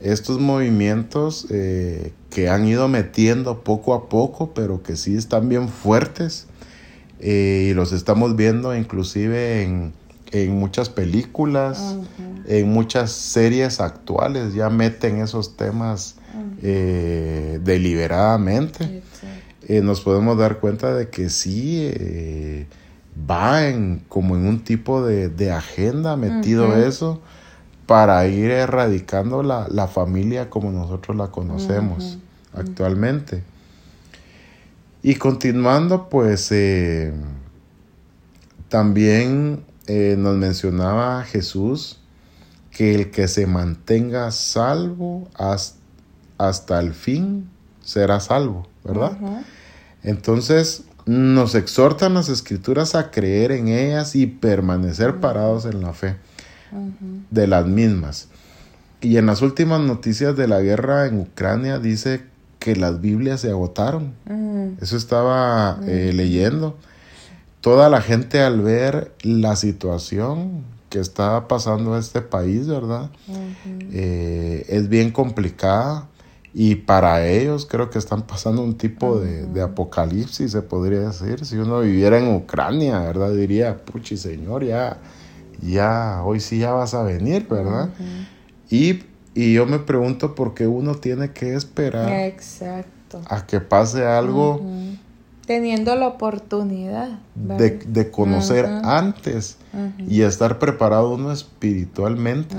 estos 0.00 0.40
movimientos 0.40 1.46
eh, 1.50 2.12
que 2.30 2.48
han 2.48 2.66
ido 2.66 2.88
metiendo 2.88 3.62
poco 3.62 3.94
a 3.94 4.08
poco, 4.08 4.52
pero 4.54 4.82
que 4.82 4.96
sí 4.96 5.14
están 5.16 5.48
bien 5.48 5.68
fuertes. 5.68 6.46
Eh, 7.20 7.68
y 7.70 7.74
los 7.74 7.92
estamos 7.92 8.34
viendo 8.34 8.74
inclusive 8.74 9.62
en, 9.62 9.92
muchas 10.48 10.88
películas, 10.88 11.96
en 12.46 12.72
muchas 12.72 13.12
series 13.12 13.80
actuales, 13.80 14.54
ya 14.54 14.70
meten 14.70 15.20
esos 15.20 15.56
temas 15.56 16.16
eh, 16.62 17.60
deliberadamente. 17.62 19.02
Eh, 19.68 19.80
nos 19.80 20.00
podemos 20.00 20.38
dar 20.38 20.58
cuenta 20.58 20.94
de 20.94 21.08
que 21.08 21.28
sí 21.28 22.66
va 23.30 23.68
en, 23.68 24.02
como 24.08 24.36
en 24.36 24.46
un 24.46 24.64
tipo 24.64 25.04
de, 25.04 25.52
agenda 25.52 26.16
metido 26.16 26.76
eso 26.76 27.20
para 27.86 28.26
ir 28.26 28.50
erradicando 28.50 29.42
la, 29.42 29.66
la 29.70 29.86
familia 29.86 30.48
como 30.48 30.70
nosotros 30.70 31.16
la 31.16 31.28
conocemos 31.28 32.18
actualmente. 32.54 33.42
Y 35.02 35.16
continuando, 35.16 36.08
pues 36.08 36.50
eh, 36.52 37.12
también 38.68 39.64
eh, 39.86 40.16
nos 40.18 40.36
mencionaba 40.36 41.24
Jesús 41.24 41.98
que 42.70 42.94
el 42.94 43.10
que 43.10 43.28
se 43.28 43.46
mantenga 43.46 44.30
salvo 44.30 45.28
hasta, 46.38 46.80
el 46.80 46.94
fin 46.94 47.48
será 47.82 48.20
salvo, 48.20 48.66
¿verdad? 48.84 49.18
Entonces 50.02 50.84
nos 51.04 51.54
exhortan 51.54 52.14
las 52.14 52.28
escrituras 52.28 52.94
a 52.94 53.10
creer 53.10 53.52
en 53.52 53.68
ellas 53.68 54.14
y 54.14 54.26
permanecer 54.26 55.20
parados 55.20 55.64
en 55.64 55.80
la 55.80 55.92
fe 55.92 56.16
de 57.30 57.46
las 57.46 57.66
mismas. 57.66 58.28
Y 59.00 59.16
en 59.16 59.26
las 59.26 59.42
últimas 59.42 59.80
noticias 59.80 60.36
de 60.36 60.46
la 60.46 60.60
guerra 60.60 61.06
en 61.06 61.20
Ucrania 61.20 61.78
dice 61.78 62.22
que 62.60 62.76
las 62.76 63.00
Biblias 63.00 63.40
se 63.40 63.50
agotaron. 63.50 64.14
Eso 64.80 64.96
estaba 64.96 65.78
eh, 65.86 66.12
leyendo. 66.14 66.78
Toda 67.62 67.88
la 67.88 68.02
gente 68.02 68.40
al 68.40 68.60
ver 68.60 69.14
la 69.22 69.54
situación 69.54 70.64
que 70.90 70.98
está 70.98 71.46
pasando 71.46 71.96
este 71.96 72.20
país, 72.20 72.66
¿verdad? 72.66 73.10
Eh, 73.92 74.66
es 74.68 74.88
bien 74.88 75.12
complicada 75.12 76.08
y 76.52 76.74
para 76.74 77.26
ellos 77.26 77.64
creo 77.64 77.88
que 77.88 78.00
están 78.00 78.22
pasando 78.22 78.62
un 78.62 78.76
tipo 78.76 79.20
de, 79.20 79.46
de, 79.46 79.62
apocalipsis, 79.62 80.50
se 80.50 80.60
podría 80.60 81.00
decir. 81.00 81.46
Si 81.46 81.56
uno 81.56 81.80
viviera 81.80 82.18
en 82.18 82.34
Ucrania, 82.34 82.98
¿verdad? 82.98 83.32
Diría, 83.32 83.76
puchi, 83.76 84.16
señor, 84.16 84.64
ya, 84.64 84.98
ya, 85.62 86.20
hoy 86.24 86.40
sí 86.40 86.58
ya 86.58 86.72
vas 86.72 86.94
a 86.94 87.04
venir, 87.04 87.46
¿verdad? 87.48 87.90
y, 88.68 89.04
y, 89.34 89.54
yo 89.54 89.66
me 89.66 89.78
pregunto 89.78 90.34
por 90.34 90.52
qué 90.52 90.66
uno 90.66 90.96
tiene 90.96 91.30
que 91.30 91.54
esperar 91.54 92.12
Exacto. 92.12 93.22
a 93.24 93.46
que 93.46 93.60
pase 93.60 94.04
algo. 94.04 94.60
Teniendo 95.52 95.94
la 95.96 96.08
oportunidad 96.08 97.20
de, 97.34 97.78
de, 97.86 98.10
conocer 98.10 98.64
antes 98.64 99.58
y 100.08 100.22
estar 100.22 100.58
preparado 100.58 101.14
uno 101.14 101.30
espiritualmente 101.30 102.56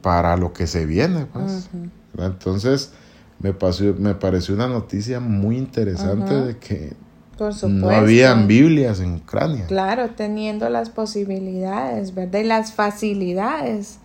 para 0.00 0.36
lo 0.36 0.52
que 0.52 0.68
se 0.68 0.86
viene, 0.86 1.26
pues. 1.26 1.68
Entonces, 2.16 2.92
me, 3.40 3.52
pasó, 3.52 3.82
me 3.98 4.14
pareció 4.14 4.54
una 4.54 4.68
noticia 4.68 5.18
muy 5.18 5.56
interesante 5.56 6.34
de 6.34 6.56
que 6.58 6.94
no 7.68 7.90
habían 7.90 8.46
Biblias 8.46 9.00
en 9.00 9.16
Ucrania. 9.16 9.66
Claro, 9.66 10.10
teniendo 10.10 10.68
las 10.70 10.90
posibilidades, 10.90 12.14
¿verdad? 12.14 12.40
Y 12.40 12.44
las 12.44 12.72
facilidades. 12.72 13.98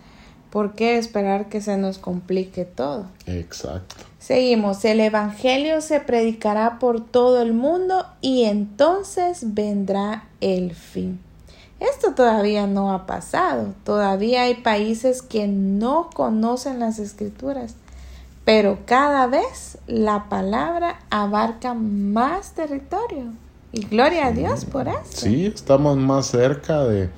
¿Por 0.54 0.72
qué 0.72 0.96
esperar 0.96 1.50
que 1.50 1.60
se 1.60 1.76
nos 1.76 1.98
complique 1.98 2.64
todo? 2.64 3.04
Exacto. 3.26 3.96
Seguimos. 4.18 4.82
El 4.86 5.00
Evangelio 5.00 5.82
se 5.82 6.00
predicará 6.00 6.78
por 6.78 7.04
todo 7.04 7.42
el 7.42 7.52
mundo 7.52 8.06
y 8.22 8.44
entonces 8.44 9.52
vendrá 9.52 10.24
el 10.40 10.74
fin. 10.74 11.20
Esto 11.78 12.14
todavía 12.14 12.66
no 12.66 12.94
ha 12.94 13.04
pasado. 13.04 13.74
Todavía 13.84 14.44
hay 14.44 14.54
países 14.54 15.20
que 15.20 15.46
no 15.46 16.08
conocen 16.14 16.78
las 16.78 16.98
escrituras 16.98 17.74
pero 18.44 18.78
cada 18.84 19.26
vez 19.26 19.78
la 19.86 20.28
palabra 20.28 21.00
abarca 21.10 21.74
más 21.74 22.52
territorio. 22.52 23.32
Y 23.72 23.86
gloria 23.86 24.26
a 24.26 24.32
Dios 24.32 24.66
por 24.66 24.86
eso. 24.86 25.00
Sí, 25.08 25.46
estamos 25.46 25.96
más 25.96 26.26
cerca 26.26 26.84
de... 26.84 27.10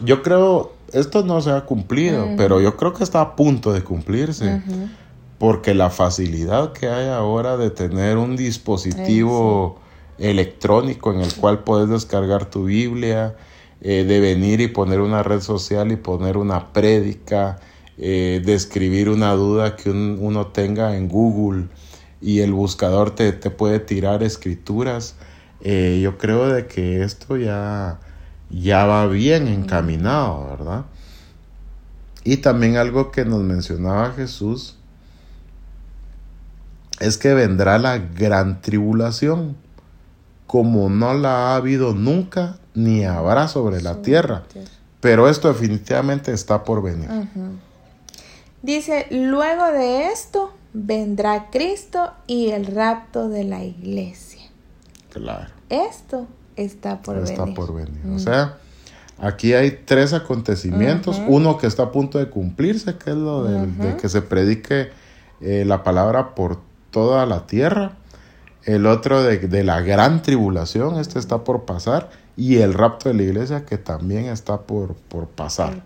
Yo 0.00 0.22
creo, 0.22 0.72
esto 0.94 1.24
no 1.24 1.40
se 1.40 1.50
ha 1.50 1.62
cumplido, 1.62 2.26
pero 2.36 2.60
yo 2.60 2.76
creo 2.76 2.94
que 2.94 3.04
está 3.04 3.20
a 3.20 3.36
punto 3.36 3.72
de 3.72 3.82
cumplirse. 3.82 4.62
Porque 5.38 5.74
la 5.74 5.90
facilidad 5.90 6.72
que 6.72 6.88
hay 6.88 7.08
ahora 7.08 7.56
de 7.56 7.70
tener 7.70 8.16
un 8.16 8.36
dispositivo 8.36 9.78
electrónico 10.18 11.12
en 11.12 11.20
el 11.20 11.34
cual 11.34 11.64
puedes 11.64 11.88
descargar 11.88 12.46
tu 12.46 12.64
Biblia, 12.64 13.34
eh, 13.80 14.04
de 14.04 14.20
venir 14.20 14.60
y 14.60 14.68
poner 14.68 15.00
una 15.00 15.22
red 15.22 15.40
social 15.40 15.92
y 15.92 15.96
poner 15.96 16.36
una 16.36 16.72
prédica, 16.72 17.58
eh, 17.98 18.40
describir 18.44 19.08
una 19.08 19.32
duda 19.32 19.76
que 19.76 19.90
uno 19.90 20.46
tenga 20.46 20.96
en 20.96 21.08
Google 21.08 21.66
y 22.20 22.40
el 22.40 22.52
buscador 22.52 23.10
te, 23.10 23.32
puede 23.32 23.80
tirar 23.80 24.22
escrituras. 24.22 25.16
Eh, 25.60 26.00
yo 26.02 26.16
creo 26.16 26.48
de 26.48 26.66
que 26.66 27.02
esto 27.02 27.36
ya, 27.36 28.00
ya 28.60 28.84
va 28.84 29.06
bien 29.06 29.48
encaminado, 29.48 30.48
¿verdad? 30.50 30.84
Y 32.22 32.38
también 32.38 32.76
algo 32.76 33.10
que 33.10 33.24
nos 33.24 33.40
mencionaba 33.40 34.12
Jesús 34.12 34.76
es 37.00 37.18
que 37.18 37.34
vendrá 37.34 37.78
la 37.78 37.98
gran 37.98 38.62
tribulación, 38.62 39.56
como 40.46 40.88
no 40.88 41.14
la 41.14 41.48
ha 41.48 41.56
habido 41.56 41.94
nunca 41.94 42.58
ni 42.74 43.04
habrá 43.04 43.48
sobre 43.48 43.82
la 43.82 44.02
tierra. 44.02 44.44
Pero 45.00 45.28
esto 45.28 45.48
definitivamente 45.48 46.32
está 46.32 46.64
por 46.64 46.82
venir. 46.82 47.10
Dice, 48.62 49.06
luego 49.10 49.66
de 49.66 50.06
esto 50.08 50.54
vendrá 50.72 51.50
Cristo 51.50 52.12
y 52.26 52.50
el 52.50 52.66
rapto 52.66 53.28
de 53.28 53.44
la 53.44 53.62
iglesia. 53.64 54.42
Claro. 55.10 55.52
Esto 55.68 56.26
está 56.56 57.02
por 57.02 57.16
venir. 57.16 57.30
Está 57.30 57.46
por 57.46 57.74
venir. 57.74 58.00
O 58.14 58.18
sea, 58.18 58.58
aquí 59.18 59.54
hay 59.54 59.82
tres 59.84 60.12
acontecimientos. 60.12 61.20
Uno 61.26 61.58
que 61.58 61.66
está 61.66 61.84
a 61.84 61.92
punto 61.92 62.18
de 62.18 62.28
cumplirse, 62.28 62.96
que 62.96 63.10
es 63.10 63.16
lo 63.16 63.44
de 63.44 63.96
que 64.00 64.08
se 64.08 64.22
predique 64.22 64.90
eh, 65.40 65.64
la 65.66 65.82
palabra 65.82 66.34
por 66.34 66.60
toda 66.90 67.26
la 67.26 67.46
tierra. 67.46 67.92
El 68.64 68.86
otro 68.86 69.22
de, 69.22 69.64
la 69.64 69.82
gran 69.82 70.22
tribulación, 70.22 70.98
este 70.98 71.18
está 71.18 71.44
por 71.44 71.64
pasar. 71.64 72.10
Y 72.36 72.56
el 72.56 72.72
rapto 72.72 73.08
de 73.08 73.14
la 73.14 73.22
iglesia, 73.22 73.64
que 73.64 73.78
también 73.78 74.26
está 74.26 74.62
por, 74.62 74.94
por 74.94 75.28
pasar. 75.28 75.82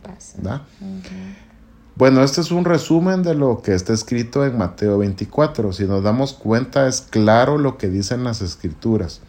Bueno, 1.96 2.22
este 2.22 2.40
es 2.40 2.52
un 2.52 2.64
resumen 2.64 3.24
de 3.24 3.35
lo 3.35 3.61
que 3.61 3.74
está 3.74 3.92
escrito 3.92 4.46
en 4.46 4.57
Mateo 4.57 4.98
24. 4.98 5.72
Si 5.72 5.85
nos 5.85 6.04
damos 6.04 6.33
cuenta, 6.33 6.87
es 6.87 7.00
claro 7.00 7.59
lo 7.59 7.76
que 7.76 7.88
dicen 7.88 8.22
las 8.22 8.40
escrituras. 8.40 9.20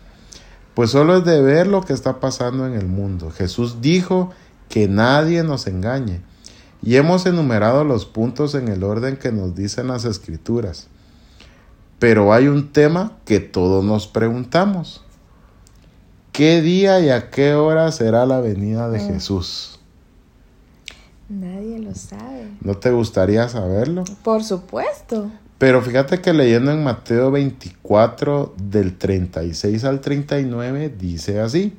Pues 0.80 0.92
solo 0.92 1.18
es 1.18 1.26
de 1.26 1.42
ver 1.42 1.68
lo 1.68 1.82
que 1.82 1.92
está 1.92 2.22
pasando 2.22 2.66
en 2.66 2.74
el 2.74 2.88
mundo. 2.88 3.32
Jesús 3.32 3.82
dijo 3.82 4.32
que 4.70 4.88
nadie 4.88 5.44
nos 5.44 5.68
engañe. 5.68 6.22
Y 6.82 6.96
hemos 6.96 7.26
enumerado 7.26 7.84
los 7.84 8.06
puntos 8.06 8.56
en 8.56 8.70
el 8.70 8.86
orden 8.86 9.18
que 9.18 9.34
nos 9.34 9.56
dicen 9.56 9.88
las 9.88 10.06
escrituras. 10.06 10.88
Pero 12.00 12.32
hay 12.32 12.48
un 12.48 12.72
tema 12.72 13.18
que 13.26 13.42
todos 13.42 13.84
nos 13.84 14.08
preguntamos. 14.08 15.04
¿Qué 16.32 16.62
día 16.62 17.02
y 17.02 17.10
a 17.10 17.30
qué 17.30 17.56
hora 17.56 17.92
será 17.92 18.26
la 18.26 18.40
venida 18.40 18.90
de 18.90 19.00
mm. 19.00 19.08
Jesús? 19.10 19.82
Nadie 21.28 21.80
lo 21.80 21.94
sabe. 21.94 22.52
¿No 22.62 22.78
te 22.78 22.92
gustaría 22.92 23.50
saberlo? 23.50 24.06
Por 24.24 24.46
supuesto. 24.46 25.30
Pero 25.60 25.82
fíjate 25.84 26.22
que 26.22 26.34
leyendo 26.34 26.72
en 26.72 26.84
Mateo 26.84 27.30
24 27.30 28.56
del 28.58 28.98
36 28.98 29.84
al 29.84 30.02
39 30.02 30.92
dice 30.98 31.40
así. 31.40 31.78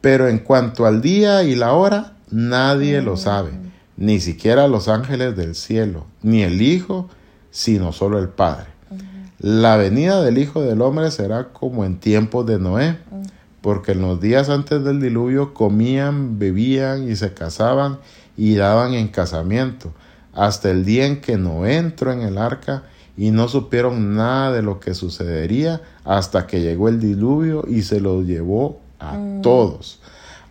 Pero 0.00 0.28
en 0.28 0.38
cuanto 0.38 0.86
al 0.86 1.02
día 1.02 1.42
y 1.42 1.54
la 1.54 1.72
hora, 1.74 2.14
nadie 2.30 3.02
lo 3.02 3.14
mm. 3.14 3.18
sabe, 3.18 3.50
ni 3.98 4.20
siquiera 4.20 4.68
los 4.68 4.88
ángeles 4.88 5.36
del 5.36 5.54
cielo, 5.54 6.06
ni 6.22 6.42
el 6.42 6.62
Hijo, 6.62 7.10
sino 7.50 7.92
solo 7.92 8.18
el 8.18 8.28
Padre. 8.28 8.68
La 9.40 9.76
venida 9.76 10.22
del 10.22 10.38
Hijo 10.38 10.62
del 10.62 10.80
Hombre 10.80 11.10
será 11.10 11.48
como 11.48 11.84
en 11.84 11.98
tiempos 11.98 12.46
de 12.46 12.58
Noé 12.58 12.96
porque 13.60 13.92
en 13.92 14.00
los 14.00 14.20
días 14.20 14.48
antes 14.48 14.84
del 14.84 15.00
diluvio 15.00 15.52
comían, 15.54 16.38
bebían 16.38 17.10
y 17.10 17.16
se 17.16 17.34
casaban 17.34 17.98
y 18.36 18.54
daban 18.54 18.94
en 18.94 19.08
casamiento, 19.08 19.92
hasta 20.38 20.70
el 20.70 20.84
día 20.84 21.04
en 21.06 21.20
que 21.20 21.36
no 21.36 21.66
entró 21.66 22.12
en 22.12 22.20
el 22.20 22.38
arca 22.38 22.84
y 23.16 23.32
no 23.32 23.48
supieron 23.48 24.14
nada 24.14 24.52
de 24.52 24.62
lo 24.62 24.78
que 24.78 24.94
sucedería 24.94 25.82
hasta 26.04 26.46
que 26.46 26.60
llegó 26.60 26.88
el 26.88 27.00
diluvio 27.00 27.64
y 27.66 27.82
se 27.82 28.00
los 28.00 28.24
llevó 28.24 28.80
a 29.00 29.14
mm. 29.14 29.42
todos. 29.42 29.98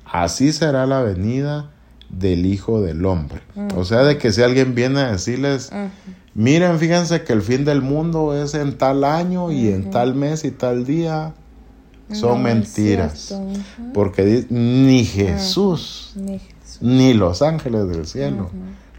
Así 0.04 0.52
será 0.52 0.86
la 0.86 1.02
venida 1.02 1.70
del 2.10 2.46
Hijo 2.46 2.82
del 2.82 3.06
Hombre. 3.06 3.42
Mm. 3.56 3.78
O 3.78 3.86
sea, 3.86 4.04
de 4.04 4.18
que 4.18 4.34
si 4.34 4.42
alguien 4.42 4.76
viene 4.76 5.00
a 5.00 5.14
decirles, 5.14 5.72
miren, 6.34 6.78
fíjense 6.80 7.24
que 7.24 7.32
el 7.32 7.42
fin 7.42 7.64
del 7.64 7.82
mundo 7.82 8.36
es 8.36 8.56
en 8.56 8.78
tal 8.78 9.06
año 9.06 9.54
y 9.54 9.70
en 9.70 9.90
tal 9.90 10.16
mes 10.16 10.44
y 10.44 10.52
tal 10.52 10.86
día, 10.86 11.34
son 12.12 12.44
mentiras. 12.44 13.34
Porque 13.94 14.46
ni 14.50 15.06
Jesús, 15.06 16.14
ni, 16.82 17.14
los 17.14 17.42
ángeles 17.42 17.88
del 17.88 18.06
cielo 18.06 18.50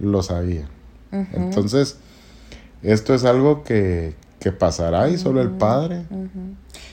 lo 0.01 0.23
sabían. 0.23 0.78
Entonces, 1.13 1.99
esto 2.83 3.15
es 3.15 3.25
algo 3.25 3.63
que, 3.63 4.15
pasará 4.59 5.11
y 5.11 5.19
solo 5.19 5.43
el 5.43 5.51
Padre. 5.51 6.07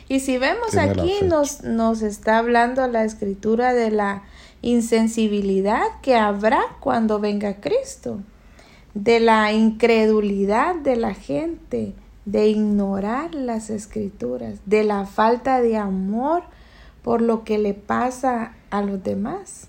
Y 0.10 0.20
si 0.20 0.38
vemos 0.38 0.76
aquí, 0.76 1.14
nos, 1.24 1.64
nos 1.64 2.02
está 2.02 2.40
hablando 2.40 2.86
la 2.88 3.06
escritura 3.06 3.74
de 3.74 3.92
la 3.92 4.24
insensibilidad 4.62 5.84
que 6.02 6.16
habrá 6.16 6.62
cuando 6.80 7.20
venga 7.20 7.62
Cristo, 7.62 8.20
de 8.94 9.20
la 9.20 9.54
incredulidad 9.54 10.76
de 10.76 10.96
la 10.98 11.14
gente 11.14 11.94
de 12.26 12.48
ignorar 12.48 13.36
las 13.36 13.70
escrituras, 13.70 14.60
de 14.66 14.84
la 14.84 15.06
falta 15.06 15.62
de 15.62 15.78
amor 15.78 16.44
por 17.04 17.22
lo 17.22 17.44
que 17.44 17.60
le 17.60 17.76
pasa 17.76 18.54
a 18.72 18.82
los 18.82 19.04
demás. 19.04 19.68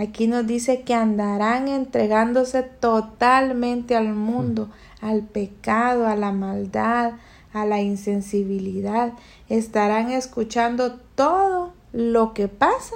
Aquí 0.00 0.26
nos 0.28 0.46
dice 0.46 0.80
que 0.80 0.94
andarán 0.94 1.68
entregándose 1.68 2.62
totalmente 2.62 3.94
al 3.94 4.14
mundo, 4.14 4.70
al 5.02 5.20
pecado, 5.20 6.06
a 6.06 6.16
la 6.16 6.32
maldad, 6.32 7.12
a 7.52 7.66
la 7.66 7.82
insensibilidad. 7.82 9.12
Estarán 9.50 10.10
escuchando 10.10 10.94
todo 11.14 11.74
lo 11.92 12.32
que 12.32 12.48
pasa 12.48 12.94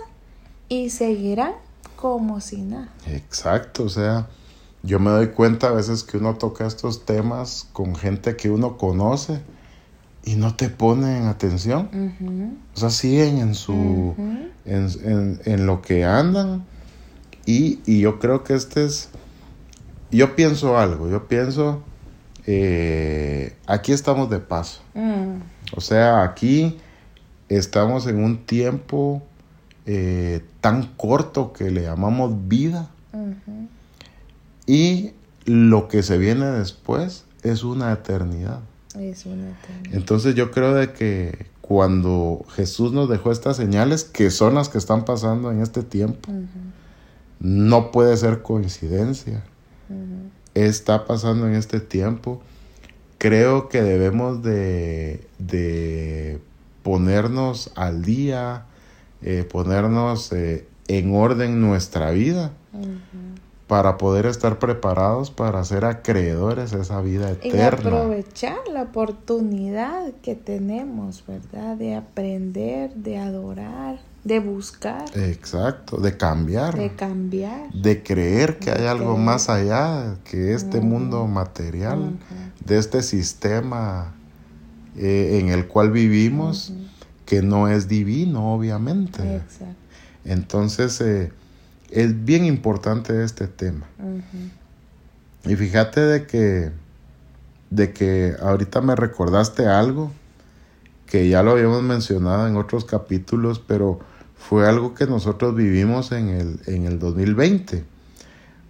y 0.71 0.89
seguirán 0.89 1.53
como 1.95 2.41
si 2.41 2.63
nada. 2.63 2.89
Exacto, 3.07 3.85
o 3.85 3.89
sea, 3.91 4.29
yo 4.83 4.99
me 4.99 5.11
doy 5.11 5.29
cuenta 5.29 5.69
a 5.69 5.73
veces 5.73 6.05
que 6.05 6.17
uno 6.17 6.37
toca 6.37 6.67
estos 6.67 7.05
temas 7.05 7.69
con 7.75 7.97
gente 7.97 8.35
que 8.35 8.49
uno 8.49 8.79
conoce 8.79 9.43
y 10.25 10.37
no 10.37 10.57
te 10.57 10.71
ponen 10.71 11.27
atención. 11.27 12.57
O 12.75 12.81
sea, 12.81 12.89
siguen 12.89 13.41
en 13.41 13.55
su 13.55 14.15
en, 14.65 15.67
lo 15.67 15.83
que 15.83 16.07
andan. 16.07 16.65
Y, 17.47 17.81
y, 17.87 18.01
yo 18.01 18.19
creo 18.19 18.45
que 18.45 18.55
este 18.55 18.85
es. 18.85 19.11
Yo 20.11 20.37
pienso 20.37 20.79
algo, 20.79 21.11
yo 21.11 21.27
pienso. 21.29 21.83
Eh, 22.47 23.57
aquí 23.67 23.93
estamos 23.93 24.31
de 24.31 24.39
paso. 24.39 24.81
Mm. 24.95 25.41
O 25.77 25.81
sea, 25.81 26.23
aquí 26.23 26.79
estamos 27.49 28.07
en 28.07 28.23
un 28.23 28.45
tiempo 28.45 29.23
eh, 29.87 30.43
tan 30.61 30.95
corto 30.97 31.53
que 31.53 31.71
le 31.71 31.83
llamamos 31.83 32.49
vida. 32.49 32.91
Y 34.67 35.13
lo 35.45 35.89
que 35.89 36.03
se 36.03 36.19
viene 36.19 36.47
después 36.47 37.25
es 37.43 37.65
una 37.65 37.93
eternidad. 37.93 38.61
Es 38.99 39.27
una 39.27 39.51
eternidad. 39.51 39.95
Entonces 39.95 40.35
yo 40.35 40.51
creo 40.51 40.75
de 40.75 40.93
que 40.93 41.47
cuando 41.61 42.45
Jesús 42.55 42.93
nos 42.93 43.09
dejó 43.09 43.31
estas 43.31 43.57
señales, 43.57 44.05
que 44.05 44.31
son 44.31 44.55
las 44.55 44.69
que 44.69 44.79
están 44.79 45.05
pasando 45.05 45.53
en 45.53 45.61
este 45.61 45.83
tiempo, 45.83 46.31
no 47.45 47.91
puede 47.91 48.17
ser 48.17 48.41
coincidencia. 48.41 49.45
Está 50.55 51.05
pasando 51.05 51.47
en 51.47 51.53
este 51.55 51.79
tiempo. 51.79 52.41
Creo 53.19 53.69
que 53.69 53.83
debemos 53.83 54.43
de, 54.43 55.27
de 55.39 56.41
ponernos 56.83 57.71
al 57.75 58.03
día, 58.03 58.65
eh, 59.21 59.45
ponernos 59.45 60.33
eh, 60.33 60.67
en 60.89 61.15
orden 61.15 61.61
nuestra 61.61 62.13
vida 62.13 62.53
para 63.67 63.99
poder 63.99 64.25
estar 64.25 64.59
preparados 64.59 65.31
para 65.31 65.63
ser 65.65 65.85
acreedores 65.85 66.71
de 66.71 66.81
esa 66.81 67.03
vida 67.03 67.31
eterna. 67.31 67.59
Y 67.59 67.89
aprovechar 67.89 68.59
la 68.73 68.85
oportunidad 68.85 70.13
que 70.23 70.35
tenemos, 70.35 71.25
¿verdad? 71.27 71.77
De 71.77 71.95
aprender, 71.95 72.95
de 72.95 73.19
adorar, 73.19 73.99
de 74.25 74.41
buscar. 74.41 75.05
Exacto, 75.15 75.99
de 75.99 76.17
cambiar. 76.17 76.77
De 76.77 76.95
cambiar. 76.95 77.71
De 77.73 78.03
creer 78.03 78.59
que 78.59 78.71
hay 78.71 78.87
algo 78.87 79.19
más 79.19 79.51
allá 79.51 80.17
que 80.25 80.55
este 80.55 80.81
mundo 80.81 81.27
material, 81.27 82.19
de 82.65 82.79
este 82.79 83.03
sistema 83.03 84.15
eh, 84.97 85.39
en 85.41 85.51
el 85.51 85.67
cual 85.67 85.91
vivimos, 85.91 86.73
que 87.27 87.43
no 87.43 87.69
es 87.69 87.87
divino, 87.87 88.55
obviamente. 88.55 89.37
Exacto. 89.37 89.77
Entonces, 90.25 91.01
eh, 91.03 91.31
es 91.91 92.25
bien 92.25 92.47
importante 92.47 93.23
este 93.25 93.47
tema. 93.47 93.87
Y 95.45 95.55
fíjate 95.55 96.01
de 96.01 96.27
que, 96.27 96.73
de 97.69 97.93
que 97.93 98.37
ahorita 98.41 98.81
me 98.81 98.97
recordaste 98.97 99.67
algo 99.67 100.11
que 101.07 101.29
ya 101.29 101.43
lo 101.43 101.53
habíamos 101.53 101.83
mencionado 101.83 102.49
en 102.49 102.57
otros 102.57 102.87
capítulos, 102.87 103.61
pero 103.65 104.01
fue 104.49 104.69
algo 104.69 104.95
que 104.95 105.07
nosotros 105.07 105.55
vivimos 105.55 106.13
en 106.13 106.29
el, 106.29 106.61
en 106.67 106.85
el 106.85 106.99
2020, 106.99 107.85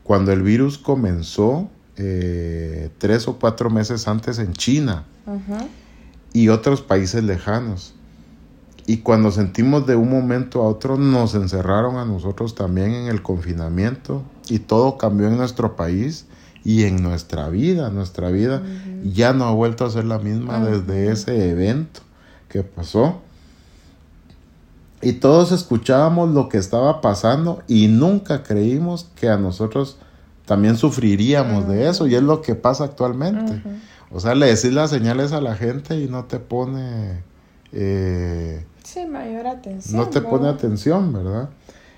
cuando 0.05 0.33
el 0.33 0.43
virus 0.43 0.79
comenzó 0.79 1.69
eh, 1.97 2.91
tres 2.99 3.27
o 3.27 3.39
cuatro 3.39 3.71
meses 3.71 4.07
antes 4.07 4.39
en 4.39 4.53
China 4.53 5.05
y 6.33 6.49
otros 6.49 6.81
países 6.81 7.25
lejanos. 7.25 7.95
Y 8.87 8.99
cuando 8.99 9.33
sentimos 9.33 9.87
de 9.87 9.97
un 9.97 10.11
momento 10.11 10.63
a 10.63 10.69
otro, 10.69 10.97
nos 10.97 11.35
encerraron 11.35 11.97
a 11.97 12.05
nosotros 12.05 12.55
también 12.55 12.93
en 12.93 13.07
el 13.09 13.23
confinamiento 13.23 14.23
y 14.49 14.61
todo 14.61 14.97
cambió 14.99 15.27
en 15.27 15.39
nuestro 15.39 15.75
país 15.75 16.27
y 16.63 16.85
en 16.85 17.03
nuestra 17.03 17.49
vida. 17.49 17.91
Nuestra 17.91 18.29
vida 18.31 18.63
ya 19.03 19.33
no 19.33 19.47
ha 19.47 19.53
vuelto 19.53 19.85
a 19.85 19.91
ser 19.91 20.05
la 20.05 20.19
misma 20.19 20.61
desde 20.61 21.11
ese 21.11 21.51
evento 21.51 22.01
que 22.49 22.63
pasó. 22.63 23.23
Y 25.05 25.15
todos 25.15 25.53
escuchábamos 25.53 26.31
lo 26.31 26.49
que 26.49 26.59
estaba 26.59 27.01
pasando 27.01 27.63
y 27.69 27.89
nunca 27.89 28.43
creímos 28.43 29.11
que 29.15 29.29
a 29.29 29.37
nosotros 29.37 29.99
también 30.47 30.77
sufriríamos 30.77 31.69
de 31.69 31.89
eso. 31.89 32.07
Y 32.07 32.15
es 32.15 32.23
lo 32.23 32.43
que 32.43 32.55
pasa 32.55 32.85
actualmente. 32.85 33.63
O 34.11 34.21
sea, 34.21 34.35
le 34.35 34.47
decís 34.47 34.73
las 34.73 34.91
señales 34.91 35.33
a 35.33 35.41
la 35.41 35.55
gente 35.57 35.99
y 36.01 36.09
no 36.09 36.25
te 36.25 36.39
pone... 36.39 37.23
Eh, 37.73 38.65
Sí, 38.85 39.07
mayor 39.07 39.47
atención. 39.47 39.97
No 39.97 40.09
te 40.09 40.21
pone 40.21 40.47
atención, 40.47 41.13
¿verdad? 41.13 41.49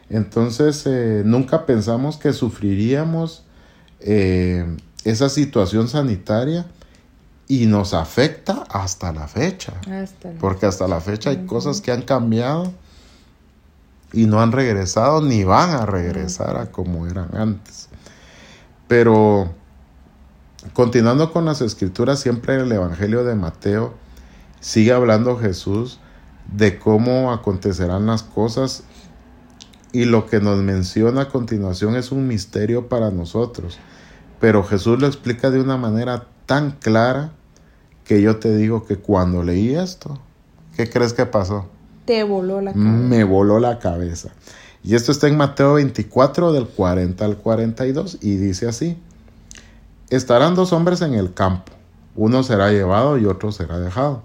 Entonces, 0.09 0.85
eh, 0.87 1.23
nunca 1.25 1.66
pensamos 1.66 2.16
que 2.16 2.33
sufriríamos 2.33 3.45
eh, 4.01 4.77
esa 5.05 5.29
situación 5.29 5.88
sanitaria 5.88 6.66
y 7.49 7.66
nos 7.66 7.92
afecta 7.92 8.64
hasta 8.71 9.12
la 9.12 9.27
fecha. 9.27 9.75
porque 10.40 10.66
hasta 10.66 10.87
la 10.87 11.01
fecha 11.01 11.31
hay 11.31 11.45
cosas 11.45 11.81
que 11.81 11.92
han 11.92 12.03
cambiado 12.03 12.73
y 14.12 14.27
no 14.27 14.40
han 14.40 14.53
regresado 14.53 15.21
ni 15.21 15.45
van 15.45 15.71
a 15.71 15.87
regresar 15.87 16.57
a 16.57 16.71
como 16.71 17.07
eran 17.07 17.37
antes. 17.37 17.88
Pero 18.88 19.51
continuando 20.73 21.33
con 21.33 21.45
las 21.45 21.61
escrituras, 21.61 22.21
siempre 22.21 22.55
en 22.55 22.61
el 22.61 22.73
Evangelio 22.73 23.25
de 23.25 23.35
Mateo 23.35 23.95
sigue 24.61 24.92
hablando 24.92 25.38
Jesús 25.38 26.01
de 26.53 26.79
cómo 26.79 27.33
acontecerán 27.33 28.07
las 28.07 28.23
cosas 28.23 28.85
y 29.92 30.05
lo 30.05 30.27
que 30.27 30.40
nos 30.40 30.59
menciona 30.59 31.23
a 31.23 31.29
continuación 31.29 31.97
es 31.97 32.12
un 32.12 32.27
misterio 32.29 32.88
para 32.88 33.11
nosotros. 33.11 33.79
Pero 34.40 34.62
Jesús 34.62 35.01
lo 35.01 35.07
explica 35.07 35.51
de 35.51 35.61
una 35.61 35.77
manera 35.77 36.27
tan 36.47 36.73
clara 36.73 37.33
que 38.05 38.23
yo 38.23 38.37
te 38.37 38.55
digo 38.57 38.85
que 38.85 38.97
cuando 38.97 39.42
leí 39.42 39.75
esto, 39.75 40.21
¿qué 40.77 40.88
crees 40.88 41.12
que 41.12 41.27
pasó? 41.27 41.69
Te 42.07 42.23
voló 42.23 42.61
la 42.61 42.73
cabeza. 42.73 42.90
Me 42.90 43.25
voló 43.25 43.59
la 43.59 43.79
cabeza. 43.79 44.31
Y 44.87 44.95
esto 44.95 45.11
está 45.11 45.27
en 45.27 45.37
Mateo 45.37 45.75
24 45.75 46.53
del 46.53 46.69
40 46.69 47.25
al 47.25 47.37
42 47.37 48.19
y 48.23 48.37
dice 48.37 48.69
así, 48.69 48.97
estarán 50.11 50.55
dos 50.55 50.73
hombres 50.73 51.03
en 51.03 51.14
el 51.14 51.35
campo, 51.35 51.73
uno 52.14 52.45
será 52.45 52.71
llevado 52.71 53.19
y 53.19 53.27
otro 53.27 53.51
será 53.51 53.81
dejado. 53.81 54.23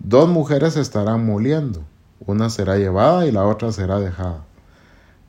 Dos 0.00 0.28
mujeres 0.28 0.76
estarán 0.76 1.24
moliendo, 1.24 1.82
una 2.26 2.50
será 2.50 2.78
llevada 2.78 3.26
y 3.26 3.30
la 3.30 3.46
otra 3.46 3.70
será 3.70 4.00
dejada. 4.00 4.42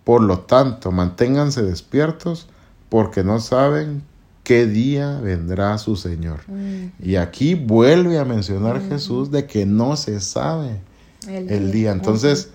Por 0.04 0.24
lo 0.24 0.40
tanto, 0.40 0.92
manténganse 0.92 1.62
despiertos 1.62 2.48
porque 2.90 3.24
no 3.24 3.40
saben 3.40 4.02
qué 4.44 4.66
día 4.66 5.20
vendrá 5.20 5.78
su 5.78 5.96
Señor. 5.96 6.40
Mm. 6.48 6.94
Y 7.00 7.18
aquí 7.18 7.54
vuelve 7.54 8.18
a 8.18 8.26
mencionar 8.26 8.82
mm. 8.82 8.90
Jesús 8.90 9.30
de 9.30 9.46
que 9.46 9.68
no 9.68 9.98
se 9.98 10.20
sabe 10.20 10.80
el, 11.28 11.72
día. 11.72 11.92
Entonces, 11.92 12.50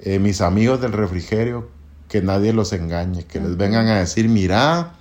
eh, 0.00 0.18
mis 0.18 0.40
amigos 0.40 0.80
del 0.80 0.92
refrigerio, 0.92 1.68
que 2.08 2.22
nadie 2.22 2.52
los 2.52 2.72
engañe, 2.72 3.24
que 3.24 3.40
les 3.40 3.56
vengan 3.56 3.86
a 3.88 3.98
decir, 3.98 4.28
mira, 4.28 4.92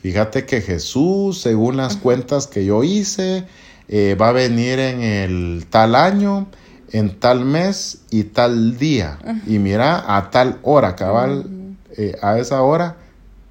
fíjate 0.00 0.44
que 0.44 0.60
Jesús, 0.60 1.40
según 1.40 1.76
las 1.76 1.96
cuentas 1.96 2.46
que 2.46 2.64
yo 2.64 2.82
hice, 2.82 3.44
eh, 3.88 4.16
va 4.20 4.28
a 4.30 4.32
venir 4.32 4.78
en 4.78 5.02
el 5.02 5.66
tal 5.68 5.94
año, 5.94 6.48
en 6.90 7.18
tal 7.18 7.44
mes 7.44 8.02
y 8.10 8.24
tal 8.24 8.78
día. 8.78 9.18
Y 9.46 9.58
mira, 9.58 10.16
a 10.16 10.30
tal 10.30 10.58
hora, 10.62 10.96
cabal, 10.96 11.76
eh, 11.96 12.16
a 12.22 12.38
esa 12.38 12.62
hora 12.62 12.96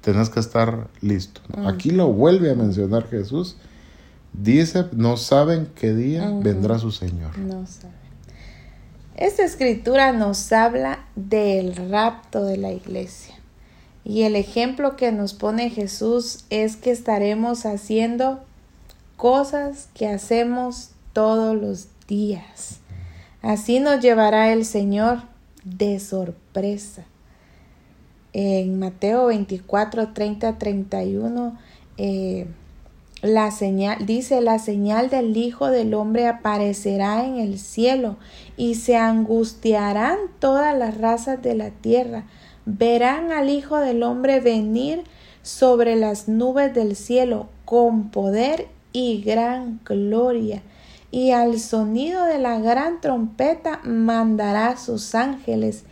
tenés 0.00 0.30
que 0.30 0.40
estar 0.40 0.88
listo. 1.00 1.40
Aquí 1.66 1.90
lo 1.90 2.12
vuelve 2.12 2.50
a 2.50 2.54
mencionar 2.54 3.08
Jesús. 3.08 3.56
Dice, 4.32 4.86
no 4.92 5.16
saben 5.16 5.68
qué 5.74 5.94
día 5.94 6.30
vendrá 6.42 6.78
su 6.78 6.90
Señor. 6.90 7.38
No 7.38 7.66
saben. 7.66 8.01
Esta 9.16 9.44
escritura 9.44 10.12
nos 10.12 10.52
habla 10.52 11.04
del 11.16 11.76
rapto 11.90 12.44
de 12.44 12.56
la 12.56 12.72
iglesia. 12.72 13.34
Y 14.04 14.22
el 14.22 14.36
ejemplo 14.36 14.96
que 14.96 15.12
nos 15.12 15.34
pone 15.34 15.70
Jesús 15.70 16.44
es 16.50 16.76
que 16.76 16.90
estaremos 16.90 17.66
haciendo 17.66 18.42
cosas 19.16 19.88
que 19.94 20.08
hacemos 20.08 20.90
todos 21.12 21.54
los 21.54 21.88
días. 22.08 22.80
Así 23.42 23.80
nos 23.80 24.00
llevará 24.00 24.52
el 24.52 24.64
Señor 24.64 25.22
de 25.64 26.00
sorpresa. 26.00 27.04
En 28.32 28.78
Mateo 28.78 29.26
24, 29.26 30.14
30, 30.14 30.58
31, 30.58 31.58
la 33.22 33.52
señal, 33.52 34.04
dice, 34.04 34.40
la 34.40 34.58
señal 34.58 35.08
del 35.08 35.36
Hijo 35.36 35.68
del 35.68 35.94
Hombre 35.94 36.26
aparecerá 36.26 37.24
en 37.24 37.36
el 37.36 37.58
cielo 37.58 38.16
y 38.56 38.74
se 38.74 38.96
angustiarán 38.96 40.18
todas 40.40 40.76
las 40.76 40.98
razas 40.98 41.40
de 41.40 41.54
la 41.54 41.70
tierra. 41.70 42.24
Verán 42.66 43.30
al 43.30 43.48
Hijo 43.48 43.78
del 43.78 44.02
Hombre 44.02 44.40
venir 44.40 45.04
sobre 45.42 45.94
las 45.94 46.28
nubes 46.28 46.74
del 46.74 46.96
cielo 46.96 47.48
con 47.64 48.10
poder 48.10 48.66
y 48.92 49.22
gran 49.22 49.80
gloria. 49.84 50.62
Y 51.12 51.30
al 51.30 51.60
sonido 51.60 52.24
de 52.24 52.38
la 52.38 52.58
gran 52.58 53.00
trompeta 53.00 53.80
mandará 53.84 54.76
sus 54.76 55.14
ángeles 55.14 55.84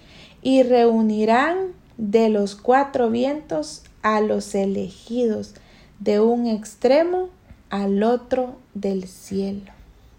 y 0.43 0.65
reunirán 0.65 1.75
de 1.97 2.29
los 2.29 2.57
cuatro 2.57 3.11
vientos 3.11 3.83
a 4.03 4.21
los 4.21 4.55
elegidos, 4.55 5.55
de 6.01 6.19
un 6.19 6.47
extremo 6.47 7.29
al 7.69 8.03
otro 8.03 8.57
del 8.75 9.07
cielo. 9.07 9.71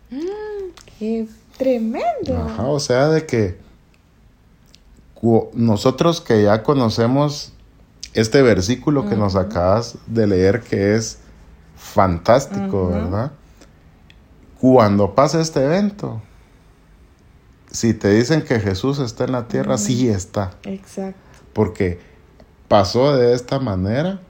Mm, 0.09 0.71
¡Qué 0.97 1.27
tremendo! 1.57 2.37
Ajá, 2.37 2.67
o 2.67 2.79
sea, 2.79 3.09
de 3.09 3.25
que 3.25 3.57
nosotros 5.53 6.21
que 6.21 6.43
ya 6.43 6.63
conocemos 6.63 7.53
este 8.13 8.41
versículo 8.41 9.07
que 9.07 9.15
nos 9.15 9.35
acabas 9.35 9.97
de 10.07 10.27
leer, 10.27 10.61
que 10.61 10.95
es 10.95 11.19
fantástico, 11.75 12.89
¿verdad? 12.89 13.31
Cuando 14.59 15.15
pasa 15.15 15.41
este 15.41 15.63
evento, 15.63 16.21
si 17.71 17.93
te 17.93 18.09
dicen 18.09 18.41
que 18.43 18.59
Jesús 18.59 18.99
está 18.99 19.23
en 19.25 19.31
la 19.31 19.47
tierra, 19.47 19.77
sí 19.77 20.09
está. 20.09 20.51
Exacto. 20.63 21.19
Porque 21.53 21.99
pasó 22.67 23.15
de 23.15 23.33
esta 23.33 23.59
manera 23.59 24.21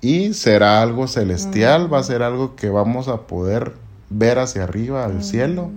y 0.00 0.34
será 0.34 0.82
algo 0.82 1.08
celestial, 1.08 1.92
va 1.92 1.98
a 1.98 2.02
ser 2.02 2.22
algo 2.22 2.56
que 2.56 2.70
vamos 2.70 3.08
a 3.08 3.26
poder 3.26 3.72
ver 4.10 4.38
hacia 4.38 4.64
arriba 4.64 5.04
al 5.04 5.22
cielo 5.22 5.70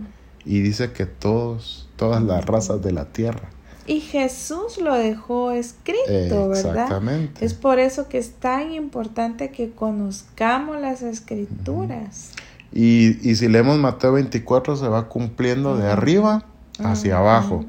y 0.46 0.62
dice 0.62 0.92
que 0.92 1.06
todos, 1.06 1.90
todas 1.96 2.24
las 2.24 2.46
razas 2.46 2.82
de 2.82 2.92
la 2.92 3.06
tierra. 3.06 3.50
Y 3.88 4.00
Jesús 4.00 4.80
lo 4.80 4.94
dejó 4.96 5.52
escrito, 5.52 6.50
¿verdad? 6.50 6.76
Exactamente. 6.76 7.44
Es 7.44 7.54
por 7.54 7.80
eso 7.80 8.08
que 8.08 8.20
es 8.20 8.34
tan 8.34 8.72
importante 8.72 9.52
que 9.52 9.72
conozcamos 9.72 10.80
las 10.80 11.02
escrituras. 11.02 12.32
y, 12.72 13.28
y, 13.28 13.36
si 13.36 13.48
leemos 13.48 13.78
Mateo 13.80 14.14
24 14.14 14.78
se 14.78 14.88
va 14.88 15.10
cumpliendo 15.10 15.76
de 15.78 15.88
arriba 15.88 16.46
hacia 16.80 17.18
abajo. 17.18 17.66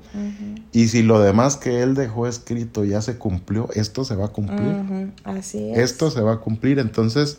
Y 0.72 0.88
si 0.88 1.02
lo 1.02 1.20
demás 1.20 1.56
que 1.56 1.82
él 1.82 1.94
dejó 1.94 2.26
escrito 2.26 2.84
ya 2.84 3.02
se 3.02 3.18
cumplió, 3.18 3.68
esto 3.74 4.04
se 4.04 4.16
va 4.16 4.26
a 4.26 4.28
cumplir. 4.28 5.12
Así 5.24 5.70
es. 5.70 5.78
Esto 5.78 6.10
se 6.10 6.22
va 6.22 6.34
a 6.34 6.36
cumplir. 6.38 6.78
Entonces, 6.78 7.38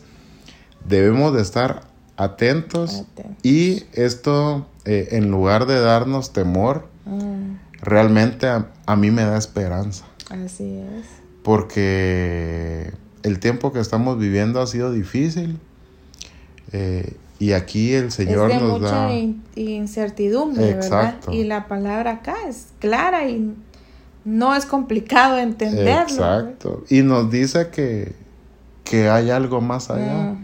debemos 0.86 1.34
de 1.34 1.42
estar 1.42 1.82
atentos. 2.16 3.04
Y 3.42 3.84
esto, 3.92 4.66
eh, 4.84 5.08
en 5.12 5.32
lugar 5.32 5.66
de 5.66 5.80
darnos 5.80 6.32
temor, 6.32 6.86
mm. 7.06 7.56
realmente 7.82 8.46
a, 8.46 8.96
mí 8.96 9.10
me 9.10 9.22
da 9.22 9.36
esperanza. 9.36 10.04
Así 10.30 10.78
es. 10.78 11.06
Porque 11.42 12.92
el 13.24 13.40
tiempo 13.40 13.72
que 13.72 13.80
estamos 13.80 14.16
viviendo 14.18 14.60
ha 14.60 14.66
sido 14.68 14.92
difícil. 14.92 15.58
Eh, 16.72 17.16
y 17.44 17.52
aquí 17.52 17.92
el 17.92 18.10
Señor 18.10 18.50
es 18.50 18.58
de 18.58 18.66
nos 18.66 18.80
mucha 18.80 19.12
incertidumbre, 19.54 20.76
¿verdad? 20.76 21.16
Y 21.30 21.44
la 21.44 21.68
palabra 21.68 22.12
acá 22.12 22.36
es 22.48 22.68
clara 22.78 23.28
y 23.28 23.54
no 24.24 24.56
es 24.56 24.64
complicado 24.64 25.36
entenderlo. 25.36 26.14
Exacto. 26.14 26.84
Y 26.88 27.02
nos 27.02 27.30
dice 27.30 27.68
que, 27.68 28.14
que 28.82 29.10
hay 29.10 29.28
algo 29.28 29.60
más 29.60 29.90
allá 29.90 30.38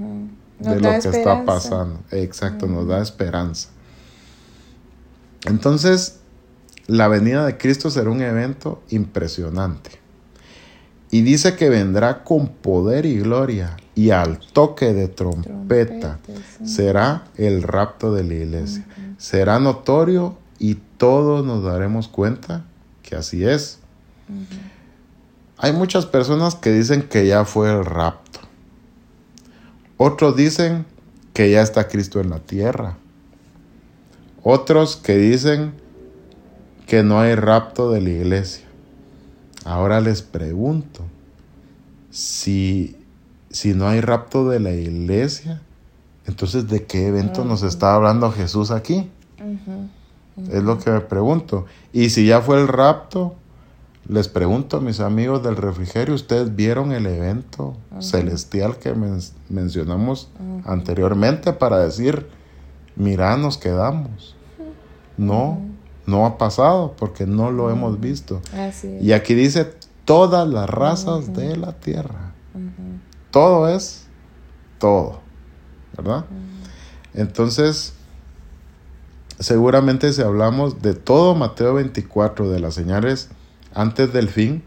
de 0.59 0.79
lo 0.79 0.91
que 0.91 1.09
está 1.09 1.43
pasando. 1.47 2.01
Exacto, 2.11 2.67
nos 2.67 2.87
da 2.87 3.01
esperanza. 3.01 3.71
Entonces, 5.47 6.21
la 6.87 7.09
venida 7.09 7.47
de 7.47 7.57
Cristo 7.57 7.89
será 7.89 8.11
un 8.11 8.21
evento 8.21 8.83
impresionante. 8.91 10.00
Y 11.11 11.23
dice 11.23 11.57
que 11.57 11.69
vendrá 11.69 12.23
con 12.23 12.49
poder 12.49 13.05
y 13.05 13.19
gloria 13.19 13.77
y 13.97 14.11
al 14.11 14.39
toque 14.39 14.93
de 14.95 15.09
trompeta 15.09 16.19
será 16.65 17.25
el 17.37 17.63
rapto 17.63 18.15
de 18.15 18.25
la 18.25 18.35
iglesia. 18.35 18.87
Será 19.19 19.59
notorio 19.59 20.37
y 20.59 20.77
todos 20.97 21.45
nos 21.45 21.65
daremos 21.65 22.07
cuenta 22.07 22.65
que 23.03 23.17
así 23.17 23.45
es. 23.45 23.81
Hay 25.59 25.73
muchas 25.73 26.07
personas 26.07 26.55
que 26.55 26.71
dicen 26.71 27.03
que 27.03 27.27
ya 27.27 27.45
fue 27.45 27.71
el 27.71 27.85
rapto. 27.85 28.41
Otros 29.97 30.37
dicen 30.37 30.87
que 31.35 31.51
ya 31.51 31.61
está 31.61 31.89
Cristo 31.89 32.21
en 32.21 32.31
la 32.31 32.39
tierra. 32.39 32.97
Otros 34.43 34.97
que 34.97 35.19
dicen 35.19 35.75
que 36.87 37.03
no 37.03 37.21
hay 37.21 37.35
rapto 37.35 37.91
de 37.91 38.01
la 38.01 38.11
iglesia. 38.11 38.70
Ahora 39.65 40.01
les 40.01 40.23
pregunto, 40.23 41.03
si, 42.11 42.97
si 43.51 43.75
no 43.75 43.89
hay 43.89 44.01
rapto 44.01 44.49
de 44.49 44.61
la 44.61 44.73
iglesia, 44.73 45.63
entonces 46.27 46.69
¿de 46.69 46.85
qué 46.85 47.09
evento 47.09 47.45
nos 47.45 47.63
está 47.63 47.95
hablando 47.95 48.31
Jesús 48.33 48.71
aquí? 48.71 49.11
Es 50.51 50.63
lo 50.63 50.79
que 50.79 50.91
me 50.91 51.01
pregunto. 51.01 51.67
Y 51.93 52.11
si 52.11 52.27
ya 52.27 52.41
fue 52.41 52.61
el 52.61 52.69
rapto, 52.69 53.35
les 54.09 54.29
pregunto 54.29 54.79
a 54.79 54.81
mis 54.81 55.01
amigos 55.01 55.43
del 55.43 55.57
refrigerio, 55.57 56.15
¿ustedes 56.15 56.57
vieron 56.57 56.93
el 56.93 57.07
evento 57.07 57.77
celestial 58.01 58.79
que 58.79 58.95
mencionamos 59.49 60.31
anteriormente 60.65 61.53
para 61.53 61.79
decir, 61.79 62.27
mira, 62.97 63.37
nos 63.37 63.59
quedamos? 63.59 64.37
No, 65.17 65.61
no 66.11 66.27
ha 66.27 66.37
pasado 66.37 66.95
porque 66.99 67.27
no 67.27 67.51
lo 67.51 67.71
hemos 67.71 68.01
visto. 68.01 68.43
Y 69.01 69.13
aquí 69.13 69.35
dice 69.35 69.73
todas 70.05 70.49
las 70.49 70.69
razas 70.69 71.33
de 71.33 71.57
la 71.57 71.73
tierra. 71.73 72.33
Todo 73.31 73.69
es 73.69 74.07
todo, 74.79 75.21
¿verdad? 75.97 76.25
Entonces, 77.15 77.93
seguramente 79.39 80.13
si 80.13 80.23
hablamos 80.23 80.83
de 80.83 80.95
todo 80.95 81.35
Mateo 81.35 81.75
24, 81.75 82.51
de 82.51 82.61
las 82.61 82.75
señales 82.75 83.29
antes 83.73 84.13
del 84.13 84.29
fin, 84.29 84.65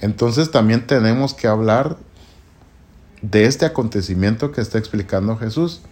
entonces 0.00 0.50
también 0.50 0.86
tenemos 0.86 1.32
que 1.32 1.46
hablar 1.46 1.96
de 3.22 3.46
este 3.46 3.66
acontecimiento 3.66 4.52
que 4.52 4.60
está 4.60 4.78
explicando 4.78 5.36
Jesús. 5.36 5.82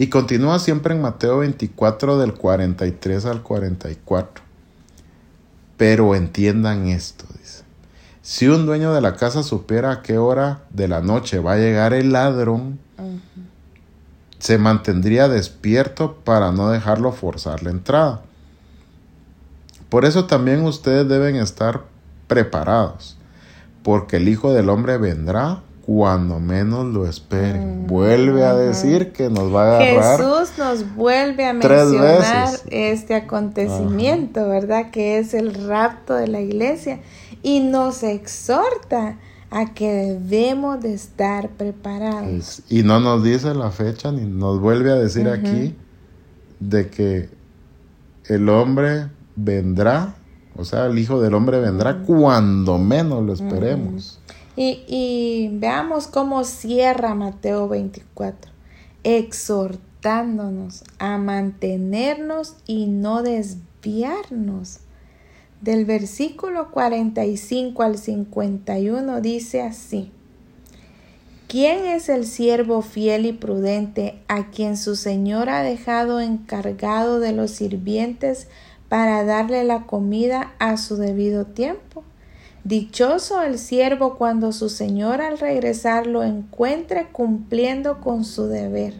Y 0.00 0.06
continúa 0.06 0.58
siempre 0.58 0.94
en 0.94 1.02
Mateo 1.02 1.40
24 1.40 2.18
del 2.18 2.32
43 2.32 3.26
al 3.26 3.42
44. 3.42 4.42
Pero 5.76 6.14
entiendan 6.14 6.86
esto, 6.88 7.26
dice. 7.38 7.64
Si 8.22 8.48
un 8.48 8.64
dueño 8.64 8.94
de 8.94 9.02
la 9.02 9.16
casa 9.16 9.42
supiera 9.42 9.92
a 9.92 10.00
qué 10.00 10.16
hora 10.16 10.62
de 10.70 10.88
la 10.88 11.02
noche 11.02 11.38
va 11.38 11.52
a 11.52 11.58
llegar 11.58 11.92
el 11.92 12.12
ladrón, 12.12 12.78
se 14.38 14.56
mantendría 14.56 15.28
despierto 15.28 16.14
para 16.24 16.50
no 16.50 16.70
dejarlo 16.70 17.12
forzar 17.12 17.62
la 17.62 17.68
entrada. 17.68 18.22
Por 19.90 20.06
eso 20.06 20.24
también 20.24 20.64
ustedes 20.64 21.06
deben 21.10 21.36
estar 21.36 21.84
preparados, 22.26 23.18
porque 23.82 24.16
el 24.16 24.30
Hijo 24.30 24.54
del 24.54 24.70
Hombre 24.70 24.96
vendrá 24.96 25.60
cuando 25.92 26.38
menos 26.38 26.86
lo 26.86 27.04
esperen. 27.04 27.82
Mm, 27.82 27.86
vuelve 27.88 28.44
a 28.44 28.54
decir 28.54 29.10
que 29.10 29.28
nos 29.28 29.52
va 29.52 29.72
a 29.72 29.80
agarrar. 29.80 30.20
Jesús 30.20 30.56
nos 30.56 30.94
vuelve 30.94 31.44
a 31.44 31.52
mencionar 31.52 32.48
este 32.70 33.16
acontecimiento, 33.16 34.48
¿verdad? 34.48 34.92
Que 34.92 35.18
es 35.18 35.34
el 35.34 35.52
rapto 35.52 36.14
de 36.14 36.28
la 36.28 36.40
iglesia 36.40 37.00
y 37.42 37.58
nos 37.58 38.04
exhorta 38.04 39.18
a 39.50 39.74
que 39.74 39.90
debemos 39.90 40.80
de 40.80 40.94
estar 40.94 41.48
preparados. 41.48 42.62
y 42.68 42.84
no 42.84 43.00
nos 43.00 43.24
dice 43.24 43.52
la 43.52 43.72
fecha 43.72 44.12
ni 44.12 44.26
nos 44.26 44.60
vuelve 44.60 44.92
a 44.92 44.94
decir 44.94 45.28
aquí 45.28 45.74
de 46.60 46.88
que 46.88 47.30
el 48.26 48.48
hombre 48.48 49.08
vendrá, 49.34 50.14
o 50.54 50.64
sea, 50.64 50.86
el 50.86 50.96
Hijo 51.00 51.20
del 51.20 51.34
Hombre 51.34 51.58
vendrá 51.58 52.02
cuando 52.02 52.78
menos 52.78 53.24
lo 53.24 53.32
esperemos. 53.32 54.20
Y, 54.62 55.48
veamos 55.54 56.06
cómo 56.06 56.44
cierra 56.44 57.14
Mateo 57.14 57.66
24, 57.66 58.52
exhortándonos 59.04 60.84
a 60.98 61.16
mantenernos 61.16 62.56
y 62.66 62.84
no 62.84 63.22
desviarnos. 63.22 64.80
Del 65.62 65.86
versículo 65.86 66.72
45 66.72 67.82
al 67.82 67.96
51 67.96 69.22
dice 69.22 69.62
así. 69.62 70.12
¿Quién 71.48 71.86
es 71.86 72.10
el 72.10 72.26
siervo 72.26 72.82
fiel 72.82 73.24
y 73.24 73.32
prudente 73.32 74.20
a 74.28 74.50
quien 74.50 74.76
su 74.76 74.94
Señor 74.94 75.48
ha 75.48 75.62
dejado 75.62 76.20
encargado 76.20 77.18
de 77.18 77.32
los 77.32 77.50
sirvientes 77.50 78.46
para 78.90 79.24
darle 79.24 79.64
la 79.64 79.86
comida 79.86 80.52
a 80.58 80.76
su 80.76 80.98
debido 80.98 81.46
tiempo? 81.46 82.04
Dichoso 82.64 83.40
el 83.40 83.58
siervo 83.58 84.16
cuando 84.16 84.52
su 84.52 84.68
señor 84.68 85.22
al 85.22 85.38
regresar 85.38 86.06
lo 86.06 86.22
encuentre 86.22 87.08
cumpliendo 87.10 88.00
con 88.00 88.26
su 88.26 88.48
deber. 88.48 88.92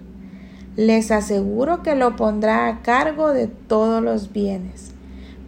Les 0.76 1.10
aseguro 1.10 1.82
que 1.82 1.94
lo 1.94 2.16
pondrá 2.16 2.68
a 2.68 2.80
cargo 2.80 3.34
de 3.34 3.48
todos 3.48 4.02
los 4.02 4.32
bienes. 4.32 4.92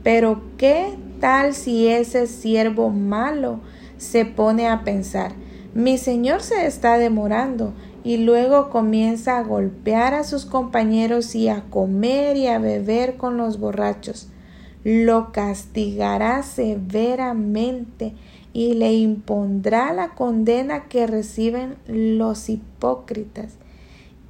Pero 0.03 0.43
¿qué 0.59 0.95
tal 1.21 1.55
si 1.55 1.89
ese 1.89 2.27
siervo 2.27 2.91
malo 2.91 3.61
se 3.97 4.27
pone 4.27 4.69
a 4.69 4.85
pensar, 4.85 5.33
mi 5.73 5.97
señor 5.97 6.43
se 6.43 6.67
está 6.67 6.99
demorando 6.99 7.73
y 8.05 8.19
luego 8.19 8.69
comienza 8.69 9.39
a 9.39 9.43
golpear 9.43 10.13
a 10.13 10.25
sus 10.25 10.45
compañeros 10.45 11.35
y 11.35 11.49
a 11.49 11.63
comer 11.71 12.37
y 12.37 12.49
a 12.49 12.59
beber 12.59 13.17
con 13.17 13.39
los 13.39 13.59
borrachos? 13.59 14.29
Lo 14.85 15.33
castigará 15.33 16.43
severamente 16.43 18.15
y 18.53 18.75
le 18.75 18.93
impondrá 18.93 19.93
la 19.93 20.11
condena 20.11 20.85
que 20.85 21.07
reciben 21.07 21.77
los 21.87 22.49
hipócritas, 22.49 23.55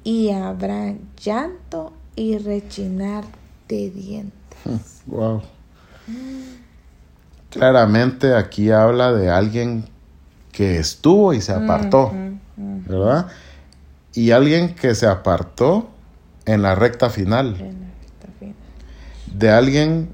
y 0.03 0.29
habrá 0.29 0.95
llanto 1.21 1.93
y 2.15 2.37
rechinar 2.37 3.25
de 3.67 3.89
dientes. 3.89 5.01
Wow. 5.07 5.41
Claramente 7.49 8.35
aquí 8.35 8.71
habla 8.71 9.13
de 9.13 9.29
alguien 9.29 9.85
que 10.51 10.77
estuvo 10.77 11.33
y 11.33 11.41
se 11.41 11.51
apartó, 11.51 12.11
¿verdad? 12.55 13.27
Y 14.13 14.31
alguien 14.31 14.75
que 14.75 14.95
se 14.95 15.07
apartó 15.07 15.89
en 16.45 16.61
la 16.61 16.75
recta 16.75 17.09
final. 17.09 17.57
De 19.33 19.49
alguien 19.49 20.09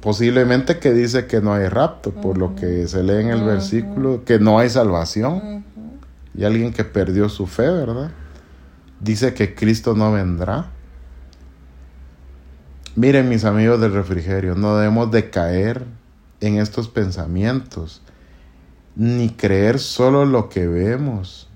posiblemente 0.00 0.78
que 0.78 0.92
dice 0.92 1.26
que 1.26 1.40
no 1.40 1.54
hay 1.54 1.68
rapto, 1.68 2.12
por 2.12 2.38
lo 2.38 2.54
que 2.54 2.86
se 2.86 3.02
lee 3.02 3.22
en 3.22 3.30
el 3.30 3.42
versículo, 3.42 4.24
que 4.24 4.38
no 4.38 4.58
hay 4.58 4.70
salvación. 4.70 5.64
Y 6.34 6.44
alguien 6.44 6.72
que 6.72 6.84
perdió 6.84 7.28
su 7.28 7.46
fe, 7.46 7.68
¿verdad? 7.68 8.10
Dice 9.00 9.34
que 9.34 9.54
Cristo 9.54 9.94
no 9.94 10.12
vendrá. 10.12 10.70
Miren 12.94 13.28
mis 13.28 13.44
amigos 13.44 13.80
del 13.80 13.92
refrigerio, 13.92 14.54
no 14.54 14.76
debemos 14.76 15.10
de 15.10 15.30
caer 15.30 15.84
en 16.40 16.58
estos 16.58 16.88
pensamientos, 16.88 18.02
ni 18.96 19.30
creer 19.30 19.78
solo 19.78 20.24
lo 20.24 20.48
que 20.48 20.66
vemos 20.66 21.48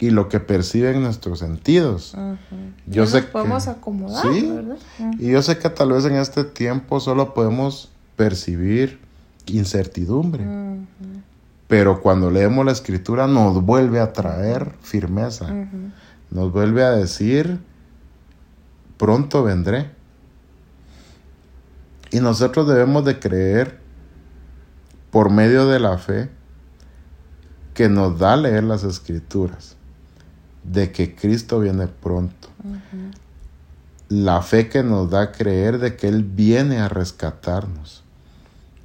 y 0.00 0.10
lo 0.10 0.30
que 0.30 0.40
perciben 0.40 1.02
nuestros 1.02 1.38
sentidos. 1.40 2.16
Yo 2.86 3.06
sé 3.06 3.22
podemos 3.22 3.68
acomodar, 3.68 4.26
¿verdad? 4.32 4.78
Y 5.18 5.30
yo 5.30 5.42
sé 5.42 5.58
que 5.58 5.68
tal 5.68 5.92
vez 5.92 6.06
en 6.06 6.16
este 6.16 6.42
tiempo 6.42 7.00
solo 7.00 7.34
podemos 7.34 7.90
percibir 8.16 8.98
incertidumbre. 9.46 10.44
Pero 11.68 12.00
cuando 12.00 12.30
leemos 12.30 12.64
la 12.64 12.72
escritura 12.72 13.26
nos 13.26 13.62
vuelve 13.62 14.00
a 14.00 14.12
traer 14.12 14.72
firmeza. 14.80 15.46
Nos 16.30 16.50
vuelve 16.50 16.82
a 16.82 16.92
decir, 16.92 17.60
pronto 18.96 19.42
vendré. 19.42 19.90
Y 22.10 22.20
nosotros 22.20 22.66
debemos 22.66 23.04
de 23.04 23.20
creer 23.20 23.78
por 25.10 25.30
medio 25.30 25.66
de 25.66 25.78
la 25.78 25.98
fe 25.98 26.30
que 27.74 27.88
nos 27.88 28.18
da 28.18 28.36
leer 28.36 28.64
las 28.64 28.82
escrituras 28.82 29.76
de 30.64 30.92
que 30.92 31.14
Cristo 31.14 31.60
viene 31.60 31.86
pronto. 31.86 32.48
La 34.08 34.42
fe 34.42 34.68
que 34.68 34.82
nos 34.82 35.10
da 35.10 35.32
creer 35.32 35.78
de 35.78 35.96
que 35.96 36.08
Él 36.08 36.24
viene 36.24 36.78
a 36.78 36.88
rescatarnos. 36.88 38.02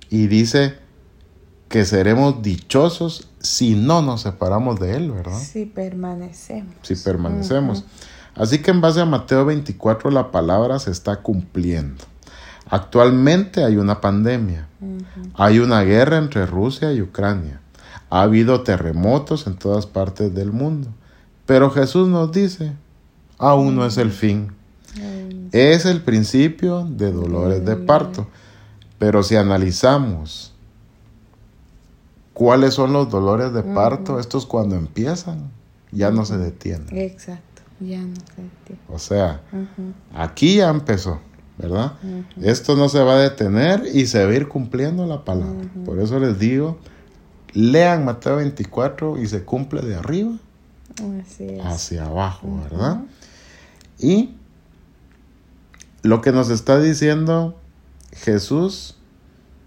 Y 0.09 0.27
dice 0.27 0.77
que 1.67 1.83
seremos 1.83 2.41
dichosos 2.41 3.27
si 3.39 3.75
no 3.75 4.01
nos 4.01 4.21
separamos 4.21 4.79
de 4.79 4.95
Él, 4.95 5.11
¿verdad? 5.11 5.39
Si 5.39 5.65
permanecemos. 5.65 6.75
Si 6.83 6.95
permanecemos. 6.95 7.83
Así 8.35 8.59
que 8.59 8.71
en 8.71 8.81
base 8.81 9.01
a 9.01 9.05
Mateo 9.05 9.45
24 9.45 10.11
la 10.11 10.31
palabra 10.31 10.77
se 10.79 10.91
está 10.91 11.21
cumpliendo. 11.21 12.03
Actualmente 12.67 13.63
hay 13.63 13.77
una 13.77 14.01
pandemia, 14.01 14.67
hay 15.35 15.59
una 15.59 15.83
guerra 15.83 16.17
entre 16.17 16.45
Rusia 16.47 16.91
y 16.93 17.01
Ucrania, 17.01 17.61
ha 18.09 18.23
habido 18.23 18.63
terremotos 18.63 19.45
en 19.45 19.55
todas 19.55 19.85
partes 19.85 20.33
del 20.33 20.51
mundo. 20.51 20.89
Pero 21.45 21.69
Jesús 21.69 22.07
nos 22.07 22.31
dice, 22.31 22.73
aún 23.37 23.75
no 23.75 23.85
es 23.85 23.97
el 23.97 24.11
fin. 24.11 24.51
Es 25.51 25.85
el 25.85 26.01
principio 26.01 26.85
de 26.85 27.11
dolores 27.11 27.63
de 27.65 27.75
parto. 27.75 28.27
Pero 28.97 29.23
si 29.23 29.35
analizamos 29.35 30.53
cuáles 32.33 32.73
son 32.73 32.93
los 32.93 33.09
dolores 33.09 33.53
de 33.53 33.63
parto, 33.63 34.19
estos 34.19 34.45
cuando 34.45 34.75
empiezan, 34.75 35.51
ya 35.91 36.11
no 36.11 36.25
se 36.25 36.37
detienen. 36.37 36.97
Exacto, 36.97 37.61
ya 37.79 38.01
no 38.01 38.15
se 38.15 38.41
detienen. 38.41 38.85
O 38.89 38.97
sea, 38.97 39.41
aquí 40.13 40.57
ya 40.57 40.69
empezó, 40.69 41.19
¿verdad? 41.57 41.93
Esto 42.41 42.75
no 42.75 42.89
se 42.89 43.03
va 43.03 43.13
a 43.13 43.19
detener 43.19 43.83
y 43.93 44.07
se 44.07 44.25
va 44.25 44.31
a 44.31 44.35
ir 44.35 44.47
cumpliendo 44.47 45.05
la 45.05 45.23
palabra. 45.23 45.69
Por 45.85 45.99
eso 45.99 46.19
les 46.19 46.39
digo, 46.39 46.79
lean 47.53 48.03
Mateo 48.03 48.37
24 48.37 49.19
y 49.19 49.27
se 49.27 49.43
cumple 49.43 49.81
de 49.81 49.95
arriba 49.95 50.31
hacia 51.63 52.05
abajo, 52.05 52.59
¿verdad? 52.63 53.03
Y 53.99 54.35
lo 56.01 56.21
que 56.21 56.31
nos 56.31 56.49
está 56.49 56.79
diciendo 56.79 57.57
Jesús, 58.11 58.95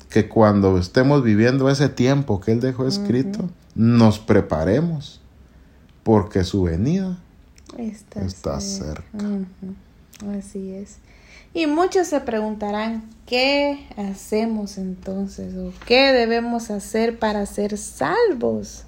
que 0.08 0.28
cuando 0.28 0.78
estemos 0.78 1.22
viviendo 1.22 1.68
ese 1.68 1.88
tiempo 1.88 2.40
que 2.40 2.52
Él 2.52 2.60
dejó 2.60 2.86
escrito, 2.86 3.50
nos 3.74 4.18
preparemos, 4.18 5.20
porque 6.02 6.44
su 6.44 6.62
venida 6.62 7.18
está, 7.76 8.60
cerca. 8.60 9.04
Así 10.38 10.72
es. 10.72 10.98
Y 11.54 11.66
muchos 11.66 12.08
se 12.08 12.20
preguntarán, 12.20 13.08
¿qué 13.26 13.86
hacemos 13.96 14.78
entonces? 14.78 15.54
¿O 15.56 15.72
qué 15.86 16.12
debemos 16.12 16.70
hacer 16.70 17.18
para 17.18 17.44
ser 17.46 17.76
salvos? 17.78 18.84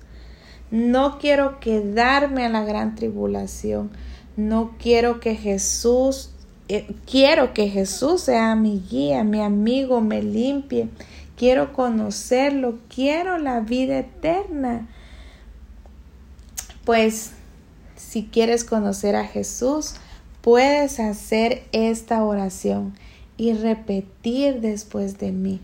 No 0.70 1.18
quiero 1.18 1.58
quedarme 1.58 2.44
a 2.44 2.48
la 2.48 2.64
gran 2.64 2.94
tribulación. 2.94 3.90
No 4.36 4.76
quiero 4.78 5.18
que 5.18 5.34
Jesús, 5.34 6.30
eh, 6.68 6.94
quiero 7.10 7.52
que 7.52 7.68
Jesús 7.68 8.22
sea 8.22 8.54
mi 8.54 8.80
guía, 8.88 9.24
mi 9.24 9.40
amigo, 9.40 10.00
me 10.00 10.22
limpie. 10.22 10.88
Quiero 11.36 11.72
conocerlo, 11.72 12.78
quiero 12.94 13.38
la 13.38 13.60
vida 13.60 13.98
eterna. 13.98 14.88
Pues 16.84 17.32
si 17.96 18.24
quieres 18.24 18.64
conocer 18.64 19.16
a 19.16 19.26
Jesús, 19.26 19.94
puedes 20.40 21.00
hacer 21.00 21.64
esta 21.72 22.22
oración 22.22 22.94
y 23.36 23.54
repetir 23.54 24.60
después 24.60 25.18
de 25.18 25.32
mí. 25.32 25.60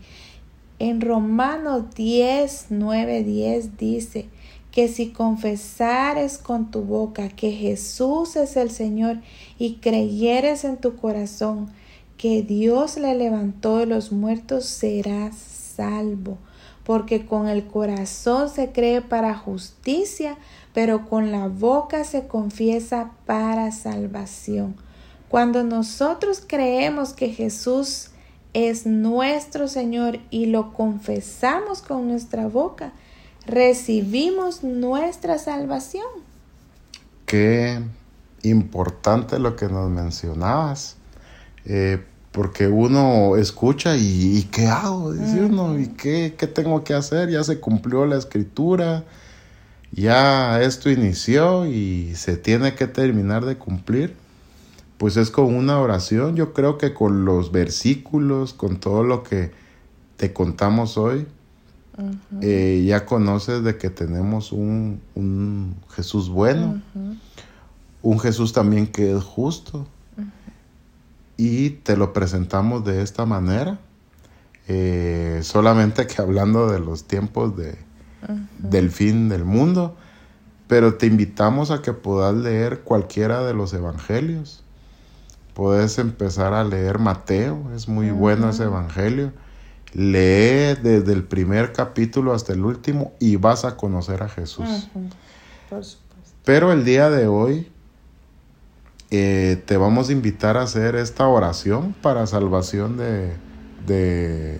En 0.79 1.01
Romanos 1.01 1.95
10, 1.95 2.67
9, 2.69 3.23
10 3.23 3.77
dice, 3.77 4.29
que 4.77 4.87
si 4.87 5.09
confesares 5.09 6.37
con 6.37 6.69
tu 6.69 6.83
boca 6.83 7.29
que 7.29 7.51
Jesús 7.51 8.35
es 8.35 8.55
el 8.57 8.69
Señor 8.69 9.17
y 9.57 9.77
creyeres 9.77 10.63
en 10.65 10.77
tu 10.77 10.95
corazón 10.97 11.71
que 12.15 12.43
Dios 12.43 12.95
le 12.95 13.15
levantó 13.15 13.79
de 13.79 13.87
los 13.87 14.11
muertos, 14.11 14.65
serás 14.65 15.35
salvo. 15.35 16.37
Porque 16.83 17.25
con 17.25 17.47
el 17.47 17.65
corazón 17.65 18.49
se 18.49 18.71
cree 18.71 19.01
para 19.01 19.33
justicia, 19.33 20.37
pero 20.75 21.09
con 21.09 21.31
la 21.31 21.47
boca 21.47 22.03
se 22.03 22.27
confiesa 22.27 23.13
para 23.25 23.71
salvación. 23.71 24.75
Cuando 25.27 25.63
nosotros 25.63 26.43
creemos 26.45 27.13
que 27.13 27.29
Jesús 27.29 28.11
es 28.53 28.85
nuestro 28.85 29.67
Señor 29.67 30.19
y 30.29 30.45
lo 30.45 30.71
confesamos 30.73 31.81
con 31.81 32.07
nuestra 32.07 32.45
boca, 32.45 32.93
recibimos 33.47 34.63
nuestra 34.63 35.39
salvación. 35.39 36.05
Qué 37.25 37.81
importante 38.43 39.39
lo 39.39 39.55
que 39.55 39.67
nos 39.67 39.89
mencionabas, 39.89 40.97
eh, 41.65 42.03
porque 42.31 42.67
uno 42.67 43.35
escucha 43.37 43.97
y, 43.97 44.47
¿qué 44.51 44.67
hago? 44.67 45.13
Dice 45.13 45.43
uno, 45.43 45.79
¿y 45.79 45.87
qué, 45.87 46.35
qué 46.37 46.45
tengo 46.45 46.83
que 46.83 46.93
hacer? 46.93 47.29
Ya 47.29 47.43
se 47.43 47.59
cumplió 47.59 48.05
la 48.05 48.17
escritura, 48.17 49.05
ya 49.91 50.61
esto 50.61 50.91
inició 50.91 51.65
y 51.65 52.13
se 52.15 52.37
tiene 52.37 52.75
que 52.75 52.85
terminar 52.87 53.45
de 53.45 53.57
cumplir. 53.57 54.15
Pues 54.97 55.15
es 55.15 55.31
con 55.31 55.55
una 55.55 55.79
oración, 55.79 56.35
yo 56.35 56.53
creo 56.53 56.77
que 56.77 56.93
con 56.93 57.23
los 57.23 57.51
versículos, 57.51 58.53
con 58.53 58.79
todo 58.79 59.03
lo 59.03 59.23
que 59.23 59.51
te 60.17 60.33
contamos 60.33 60.97
hoy, 60.97 61.27
eh, 62.41 62.83
ya 62.87 63.05
conoces 63.05 63.63
de 63.63 63.77
que 63.77 63.89
tenemos 63.89 64.51
un, 64.51 65.01
Jesús 65.89 66.29
bueno, 66.29 66.81
un 68.01 68.19
Jesús 68.19 68.53
también 68.53 68.87
que 68.87 69.15
es 69.15 69.23
justo. 69.23 69.87
Y 71.37 71.69
te 71.69 71.97
lo 71.97 72.13
presentamos 72.13 72.83
de 72.83 73.03
esta 73.03 73.25
manera, 73.25 73.79
eh, 74.67 75.41
solamente 75.43 76.07
que 76.07 76.19
hablando 76.21 76.67
de 76.67 76.79
los 76.79 77.03
tiempos 77.03 77.55
de, 77.55 77.77
del 78.57 78.89
fin 78.89 79.29
del 79.29 79.45
mundo, 79.45 79.95
pero 80.67 80.95
te 80.95 81.05
invitamos 81.05 81.69
a 81.69 81.81
que 81.83 81.93
puedas 81.93 82.33
leer 82.33 82.81
cualquiera 82.81 83.43
de 83.43 83.53
los 83.53 83.73
evangelios. 83.73 84.63
Puedes 85.53 85.99
empezar 85.99 86.53
a 86.53 86.63
leer 86.63 86.97
Mateo, 86.99 87.71
es 87.75 87.87
muy 87.87 88.09
bueno 88.11 88.49
ese 88.49 88.63
evangelio 88.63 89.31
Lee 89.93 90.75
desde 90.81 91.13
el 91.13 91.23
primer 91.23 91.71
capítulo 91.73 92.33
hasta 92.33 92.53
el 92.53 92.63
último 92.65 93.13
y 93.19 93.37
vas 93.37 93.65
a 93.65 93.77
conocer 93.77 94.21
a 94.23 94.29
Jesús. 94.29 94.89
Pero 96.43 96.71
el 96.71 96.85
día 96.85 97.09
de 97.09 97.27
hoy 97.27 97.67
eh, 99.11 99.63
te 99.65 99.77
vamos 99.77 100.09
a 100.09 100.11
invitar 100.11 100.57
a 100.57 100.63
hacer 100.63 100.95
esta 100.95 101.27
oración 101.27 101.93
para 102.01 102.27
salvación 102.27 102.97
de, 102.97 103.37
de, 103.85 104.59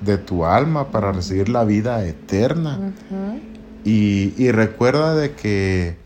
de 0.00 0.18
tu 0.18 0.44
alma, 0.44 0.90
para 0.90 1.12
recibir 1.12 1.48
la 1.48 1.64
vida 1.64 2.04
eterna. 2.06 2.92
Y, 3.84 4.34
y 4.36 4.50
recuerda 4.52 5.14
de 5.14 5.34
que, 5.34 5.98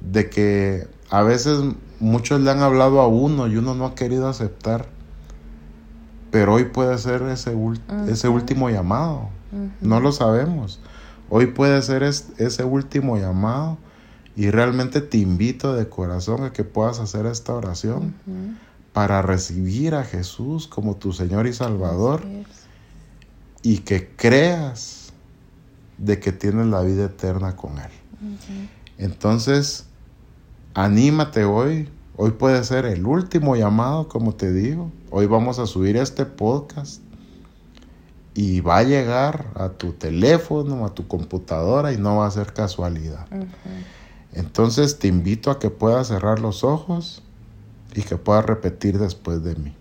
de 0.00 0.30
que 0.30 0.88
a 1.10 1.22
veces 1.22 1.58
muchos 1.98 2.40
le 2.40 2.50
han 2.50 2.60
hablado 2.60 3.00
a 3.00 3.08
uno 3.08 3.48
y 3.48 3.56
uno 3.56 3.74
no 3.74 3.86
ha 3.86 3.94
querido 3.94 4.28
aceptar. 4.28 4.95
Pero 6.36 6.52
hoy 6.52 6.64
puede 6.64 6.98
ser 6.98 7.22
ese, 7.22 7.56
ese 8.08 8.28
último 8.28 8.68
llamado. 8.68 9.30
No 9.80 10.00
lo 10.00 10.12
sabemos. 10.12 10.80
Hoy 11.30 11.46
puede 11.46 11.80
ser 11.80 12.02
es- 12.02 12.26
ese 12.36 12.62
último 12.62 13.16
llamado. 13.16 13.78
Y 14.36 14.50
realmente 14.50 15.00
te 15.00 15.16
invito 15.16 15.72
de 15.74 15.88
corazón 15.88 16.44
a 16.44 16.52
que 16.52 16.62
puedas 16.62 17.00
hacer 17.00 17.24
esta 17.24 17.54
oración 17.54 18.14
para 18.92 19.22
recibir 19.22 19.94
a 19.94 20.04
Jesús 20.04 20.66
como 20.66 20.96
tu 20.96 21.14
Señor 21.14 21.46
y 21.46 21.54
Salvador 21.54 22.20
y 23.62 23.78
que 23.78 24.10
creas 24.14 25.14
de 25.96 26.20
que 26.20 26.32
tienes 26.32 26.66
la 26.66 26.82
vida 26.82 27.06
eterna 27.06 27.56
con 27.56 27.78
Él. 27.78 27.90
Entonces, 28.98 29.86
anímate 30.74 31.44
hoy. 31.46 31.88
Hoy 32.18 32.30
puede 32.30 32.64
ser 32.64 32.86
el 32.86 33.04
último 33.04 33.56
llamado, 33.56 34.08
como 34.08 34.34
te 34.34 34.50
digo. 34.50 34.90
Hoy 35.10 35.26
vamos 35.26 35.58
a 35.58 35.66
subir 35.66 35.98
este 35.98 36.24
podcast 36.24 37.02
y 38.32 38.60
va 38.60 38.78
a 38.78 38.82
llegar 38.84 39.48
a 39.54 39.68
tu 39.68 39.92
teléfono, 39.92 40.86
a 40.86 40.94
tu 40.94 41.06
computadora 41.06 41.92
y 41.92 41.98
no 41.98 42.16
va 42.16 42.26
a 42.26 42.30
ser 42.30 42.54
casualidad. 42.54 43.26
Entonces 44.32 44.98
te 44.98 45.08
invito 45.08 45.50
a 45.50 45.58
que 45.58 45.68
puedas 45.68 46.08
cerrar 46.08 46.38
los 46.38 46.64
ojos 46.64 47.22
y 47.94 48.00
que 48.00 48.16
puedas 48.16 48.46
repetir 48.46 48.98
después 48.98 49.44
de 49.44 49.54
mí. 49.56 49.74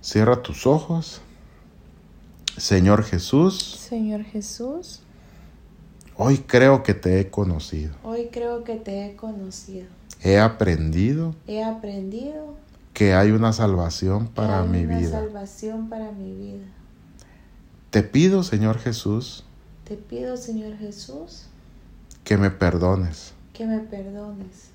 Cierra 0.00 0.42
tus 0.42 0.66
ojos. 0.66 1.20
Señor 2.56 3.04
Jesús, 3.04 3.76
Señor 3.78 4.24
Jesús, 4.24 5.00
hoy 6.16 6.38
creo 6.38 6.82
que 6.82 6.94
te 6.94 7.20
he 7.20 7.30
conocido. 7.30 7.94
hoy 8.02 8.28
creo 8.32 8.64
que 8.64 8.76
te 8.76 9.06
he 9.06 9.16
conocido. 9.16 9.99
He 10.22 10.38
aprendido 10.38 11.34
He 11.46 11.62
aprendido 11.64 12.54
que 12.94 13.14
hay 13.14 13.30
una 13.30 13.52
salvación 13.52 14.28
para 14.28 14.62
hay 14.62 14.68
mi 14.68 14.84
una 14.84 14.98
vida. 14.98 15.10
salvación 15.10 15.88
para 15.88 16.12
mi 16.12 16.34
vida. 16.34 16.66
Te 17.90 18.02
pido, 18.02 18.42
Señor 18.42 18.78
Jesús, 18.78 19.44
Te 19.84 19.96
pido, 19.96 20.36
Señor 20.36 20.76
Jesús, 20.78 21.46
que 22.24 22.36
me 22.36 22.50
perdones. 22.50 23.32
que 23.54 23.66
me 23.66 23.78
perdones. 23.80 24.70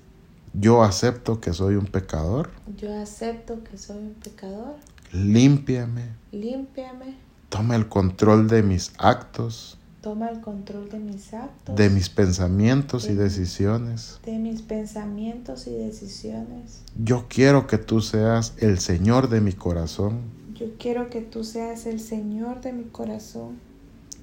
Yo 0.52 0.82
acepto 0.82 1.40
que 1.40 1.52
soy 1.52 1.74
un 1.76 1.86
pecador. 1.86 2.50
Yo 2.76 2.92
acepto 3.00 3.62
que 3.64 3.76
soy 3.78 3.98
un 3.98 4.14
pecador. 4.14 4.74
Límpiame. 5.12 6.08
Límpiame. 6.32 7.14
Toma 7.48 7.76
el 7.76 7.88
control 7.88 8.48
de 8.48 8.62
mis 8.62 8.92
actos, 8.98 9.78
Toma 10.06 10.28
el 10.28 10.40
control 10.40 10.88
de 10.88 11.00
mis 11.00 11.34
actos, 11.34 11.74
de 11.74 11.90
mis 11.90 12.08
pensamientos 12.10 13.06
y 13.08 13.14
de- 13.14 13.24
decisiones. 13.24 14.20
de 14.24 14.38
mis 14.38 14.62
pensamientos 14.62 15.66
y 15.66 15.72
decisiones. 15.74 16.82
Yo 16.96 17.24
quiero 17.28 17.66
que 17.66 17.76
tú 17.76 18.00
seas 18.00 18.54
el 18.58 18.78
Señor 18.78 19.28
de 19.28 19.40
mi 19.40 19.50
corazón. 19.52 20.20
Yo 20.54 20.66
quiero 20.78 21.10
que 21.10 21.22
tú 21.22 21.42
seas 21.42 21.86
el 21.86 21.98
Señor 21.98 22.60
de 22.60 22.72
mi 22.72 22.84
corazón. 22.84 23.58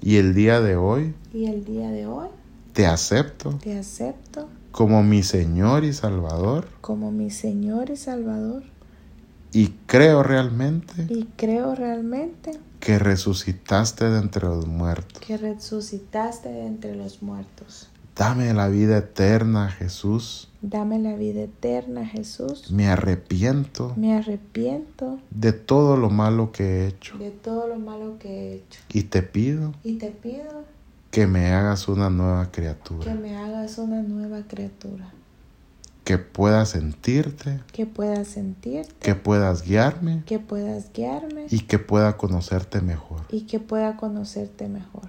Y 0.00 0.16
el 0.16 0.32
día 0.32 0.62
de 0.62 0.76
hoy 0.76 1.12
Y 1.34 1.44
el 1.48 1.66
día 1.66 1.90
de 1.90 2.06
hoy 2.06 2.28
te 2.72 2.86
acepto 2.86 3.50
te 3.62 3.76
acepto 3.78 4.48
como 4.72 5.02
mi 5.02 5.22
Señor 5.22 5.84
y 5.84 5.92
Salvador. 5.92 6.66
como 6.80 7.12
mi 7.12 7.30
Señor 7.30 7.90
y 7.90 7.96
Salvador. 7.98 8.62
Y 9.52 9.74
creo 9.86 10.22
realmente 10.22 11.06
Y 11.10 11.24
creo 11.36 11.74
realmente 11.74 12.52
que 12.84 12.98
resucitaste 12.98 14.04
de 14.10 14.18
entre 14.20 14.44
los 14.46 14.66
muertos. 14.66 15.20
que 15.20 15.36
resucitaste 15.38 16.48
de 16.50 16.66
entre 16.66 16.94
los 16.94 17.22
muertos. 17.22 17.88
Dame 18.16 18.54
la 18.54 18.68
vida 18.68 18.98
eterna, 18.98 19.70
Jesús. 19.70 20.48
Dame 20.62 20.98
la 21.00 21.16
vida 21.16 21.42
eterna, 21.42 22.06
Jesús. 22.06 22.70
Me 22.70 22.86
arrepiento 22.88 23.92
Me 23.96 24.14
arrepiento 24.14 25.18
de 25.30 25.52
todo 25.52 25.96
lo 25.96 26.10
malo 26.10 26.52
que 26.52 26.62
he 26.84 26.86
hecho. 26.88 27.18
de 27.18 27.30
todo 27.30 27.66
lo 27.66 27.76
malo 27.78 28.18
que 28.20 28.28
he 28.28 28.54
hecho. 28.56 28.80
Y 28.92 29.02
te 29.04 29.22
pido 29.22 29.72
Y 29.82 29.94
te 29.98 30.10
pido 30.10 30.64
que 31.10 31.26
me 31.26 31.52
hagas 31.52 31.88
una 31.88 32.10
nueva 32.10 32.46
que 32.46 32.60
criatura. 32.60 33.14
me 33.14 33.36
hagas 33.36 33.78
una 33.78 34.02
nueva 34.02 34.42
criatura. 34.46 35.12
Que 36.04 36.18
puedas 36.18 36.68
sentirte, 36.70 37.60
Que 37.72 37.86
puedas 37.86 38.28
sentirte, 38.28 38.94
que 39.00 39.14
puedas 39.14 39.62
guiarme 39.62 40.22
que 40.26 40.38
puedas 40.38 40.92
guiarme 40.92 41.46
y 41.50 41.60
que 41.60 41.78
pueda 41.78 42.16
conocerte 42.16 42.80
mejor. 42.82 43.22
y 43.30 43.42
que 43.42 43.58
pueda 43.58 43.96
conocerte 43.96 44.68
mejor. 44.68 45.08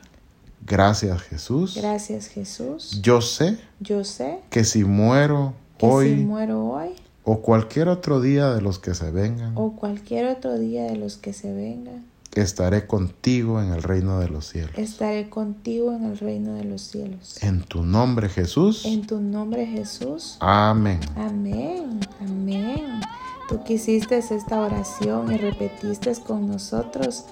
Gracias, 0.65 1.21
Jesús. 1.21 1.75
Gracias, 1.75 2.27
Jesús. 2.27 2.99
Yo 3.01 3.21
sé 3.21 3.59
Yo 3.79 4.03
sé 4.03 4.39
que 4.49 4.63
si 4.63 4.83
muero 4.83 5.53
que 5.77 5.85
hoy 5.85 6.15
si 6.15 6.23
muero 6.23 6.65
hoy 6.65 6.89
o 7.23 7.41
cualquier 7.41 7.87
otro 7.89 8.21
día 8.21 8.53
de 8.53 8.61
los 8.61 8.79
que 8.79 8.93
se 8.93 9.11
vengan, 9.11 9.53
o 9.55 9.75
cualquier 9.75 10.27
otro 10.27 10.57
día 10.57 10.83
de 10.85 10.95
los 10.95 11.17
que 11.17 11.33
se 11.33 11.51
vengan, 11.53 12.05
estaré 12.41 12.87
contigo 12.87 13.61
en 13.61 13.71
el 13.71 13.83
reino 13.83 14.19
de 14.19 14.29
los 14.29 14.47
cielos. 14.47 14.71
estaré 14.77 15.29
contigo 15.29 15.93
en 15.93 16.05
el 16.05 16.17
reino 16.17 16.55
de 16.55 16.65
los 16.65 16.81
cielos. 16.81 17.41
En 17.41 17.63
tu 17.63 17.83
nombre, 17.83 18.29
Jesús. 18.29 18.85
En 18.85 19.05
tu 19.05 19.19
nombre, 19.19 19.65
Jesús. 19.65 20.37
Amén. 20.39 20.99
Amén, 21.15 21.99
amén. 22.21 23.01
Tú 23.47 23.63
que 23.63 23.73
hiciste 23.73 24.17
esta 24.17 24.59
oración 24.59 25.31
y 25.31 25.37
repetiste 25.37 26.13
con 26.25 26.47
nosotros. 26.47 27.25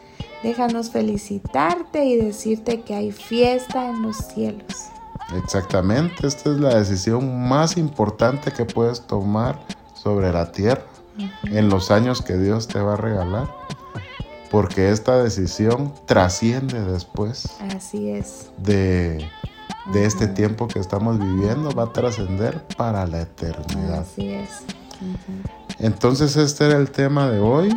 Déjanos 0.43 0.89
felicitarte 0.89 2.05
y 2.05 2.17
decirte 2.17 2.81
que 2.81 2.93
hay 2.93 3.11
fiesta 3.11 3.89
en 3.89 4.01
los 4.01 4.17
cielos. 4.17 4.89
Exactamente, 5.35 6.27
esta 6.27 6.51
es 6.51 6.59
la 6.59 6.75
decisión 6.75 7.47
más 7.47 7.77
importante 7.77 8.51
que 8.51 8.65
puedes 8.65 9.01
tomar 9.01 9.59
sobre 9.95 10.31
la 10.31 10.51
tierra 10.51 10.85
en 11.45 11.69
los 11.69 11.91
años 11.91 12.21
que 12.21 12.37
Dios 12.37 12.67
te 12.67 12.79
va 12.79 12.93
a 12.93 12.97
regalar. 12.97 13.47
Porque 14.53 14.91
esta 14.91 15.17
decisión 15.17 15.91
trasciende 16.05 16.79
después 16.85 17.49
Así 17.75 18.11
es. 18.11 18.51
de, 18.59 19.27
de 19.91 20.05
este 20.05 20.27
tiempo 20.27 20.67
que 20.67 20.77
estamos 20.77 21.17
viviendo, 21.17 21.71
va 21.71 21.85
a 21.85 21.91
trascender 21.91 22.63
para 22.77 23.07
la 23.07 23.21
eternidad. 23.21 24.01
Así 24.01 24.29
es. 24.31 24.49
Entonces 25.79 26.35
este 26.35 26.67
era 26.67 26.77
el 26.77 26.91
tema 26.91 27.31
de 27.31 27.39
hoy. 27.39 27.69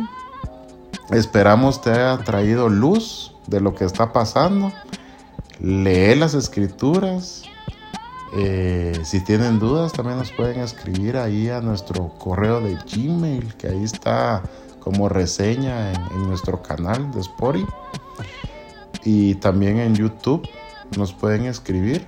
Esperamos 1.09 1.81
te 1.81 1.89
haya 1.89 2.15
traído 2.23 2.69
luz 2.69 3.33
de 3.47 3.59
lo 3.59 3.73
que 3.73 3.83
está 3.83 4.13
pasando. 4.13 4.71
Lee 5.59 6.13
las 6.13 6.35
escrituras. 6.35 7.41
Eh, 8.35 8.99
si 9.03 9.21
tienen 9.21 9.57
dudas 9.57 9.93
también 9.93 10.19
nos 10.19 10.31
pueden 10.31 10.59
escribir 10.59 11.17
ahí 11.17 11.49
a 11.49 11.59
nuestro 11.59 12.09
correo 12.19 12.61
de 12.61 12.75
Gmail, 12.75 13.55
que 13.55 13.69
ahí 13.69 13.83
está 13.83 14.43
como 14.87 15.09
reseña 15.09 15.91
en, 15.91 16.01
en 16.11 16.27
nuestro 16.29 16.61
canal 16.61 17.11
de 17.11 17.19
Spotify. 17.19 17.67
Y 19.03 19.35
también 19.35 19.79
en 19.79 19.95
YouTube 19.95 20.47
nos 20.97 21.11
pueden 21.11 21.45
escribir. 21.45 22.07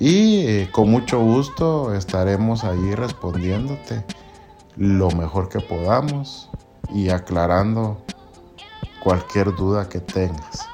Y 0.00 0.46
eh, 0.46 0.68
con 0.72 0.90
mucho 0.90 1.20
gusto 1.20 1.94
estaremos 1.94 2.64
ahí 2.64 2.96
respondiéndote 2.96 4.04
lo 4.76 5.10
mejor 5.12 5.48
que 5.48 5.60
podamos 5.60 6.50
y 6.92 7.10
aclarando 7.10 7.98
cualquier 9.04 9.54
duda 9.54 9.88
que 9.88 10.00
tengas. 10.00 10.66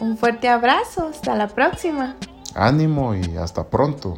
Un 0.00 0.16
fuerte 0.16 0.48
abrazo. 0.48 1.08
Hasta 1.08 1.34
la 1.34 1.48
próxima. 1.48 2.16
Ánimo 2.54 3.14
y 3.14 3.36
hasta 3.36 3.68
pronto. 3.68 4.14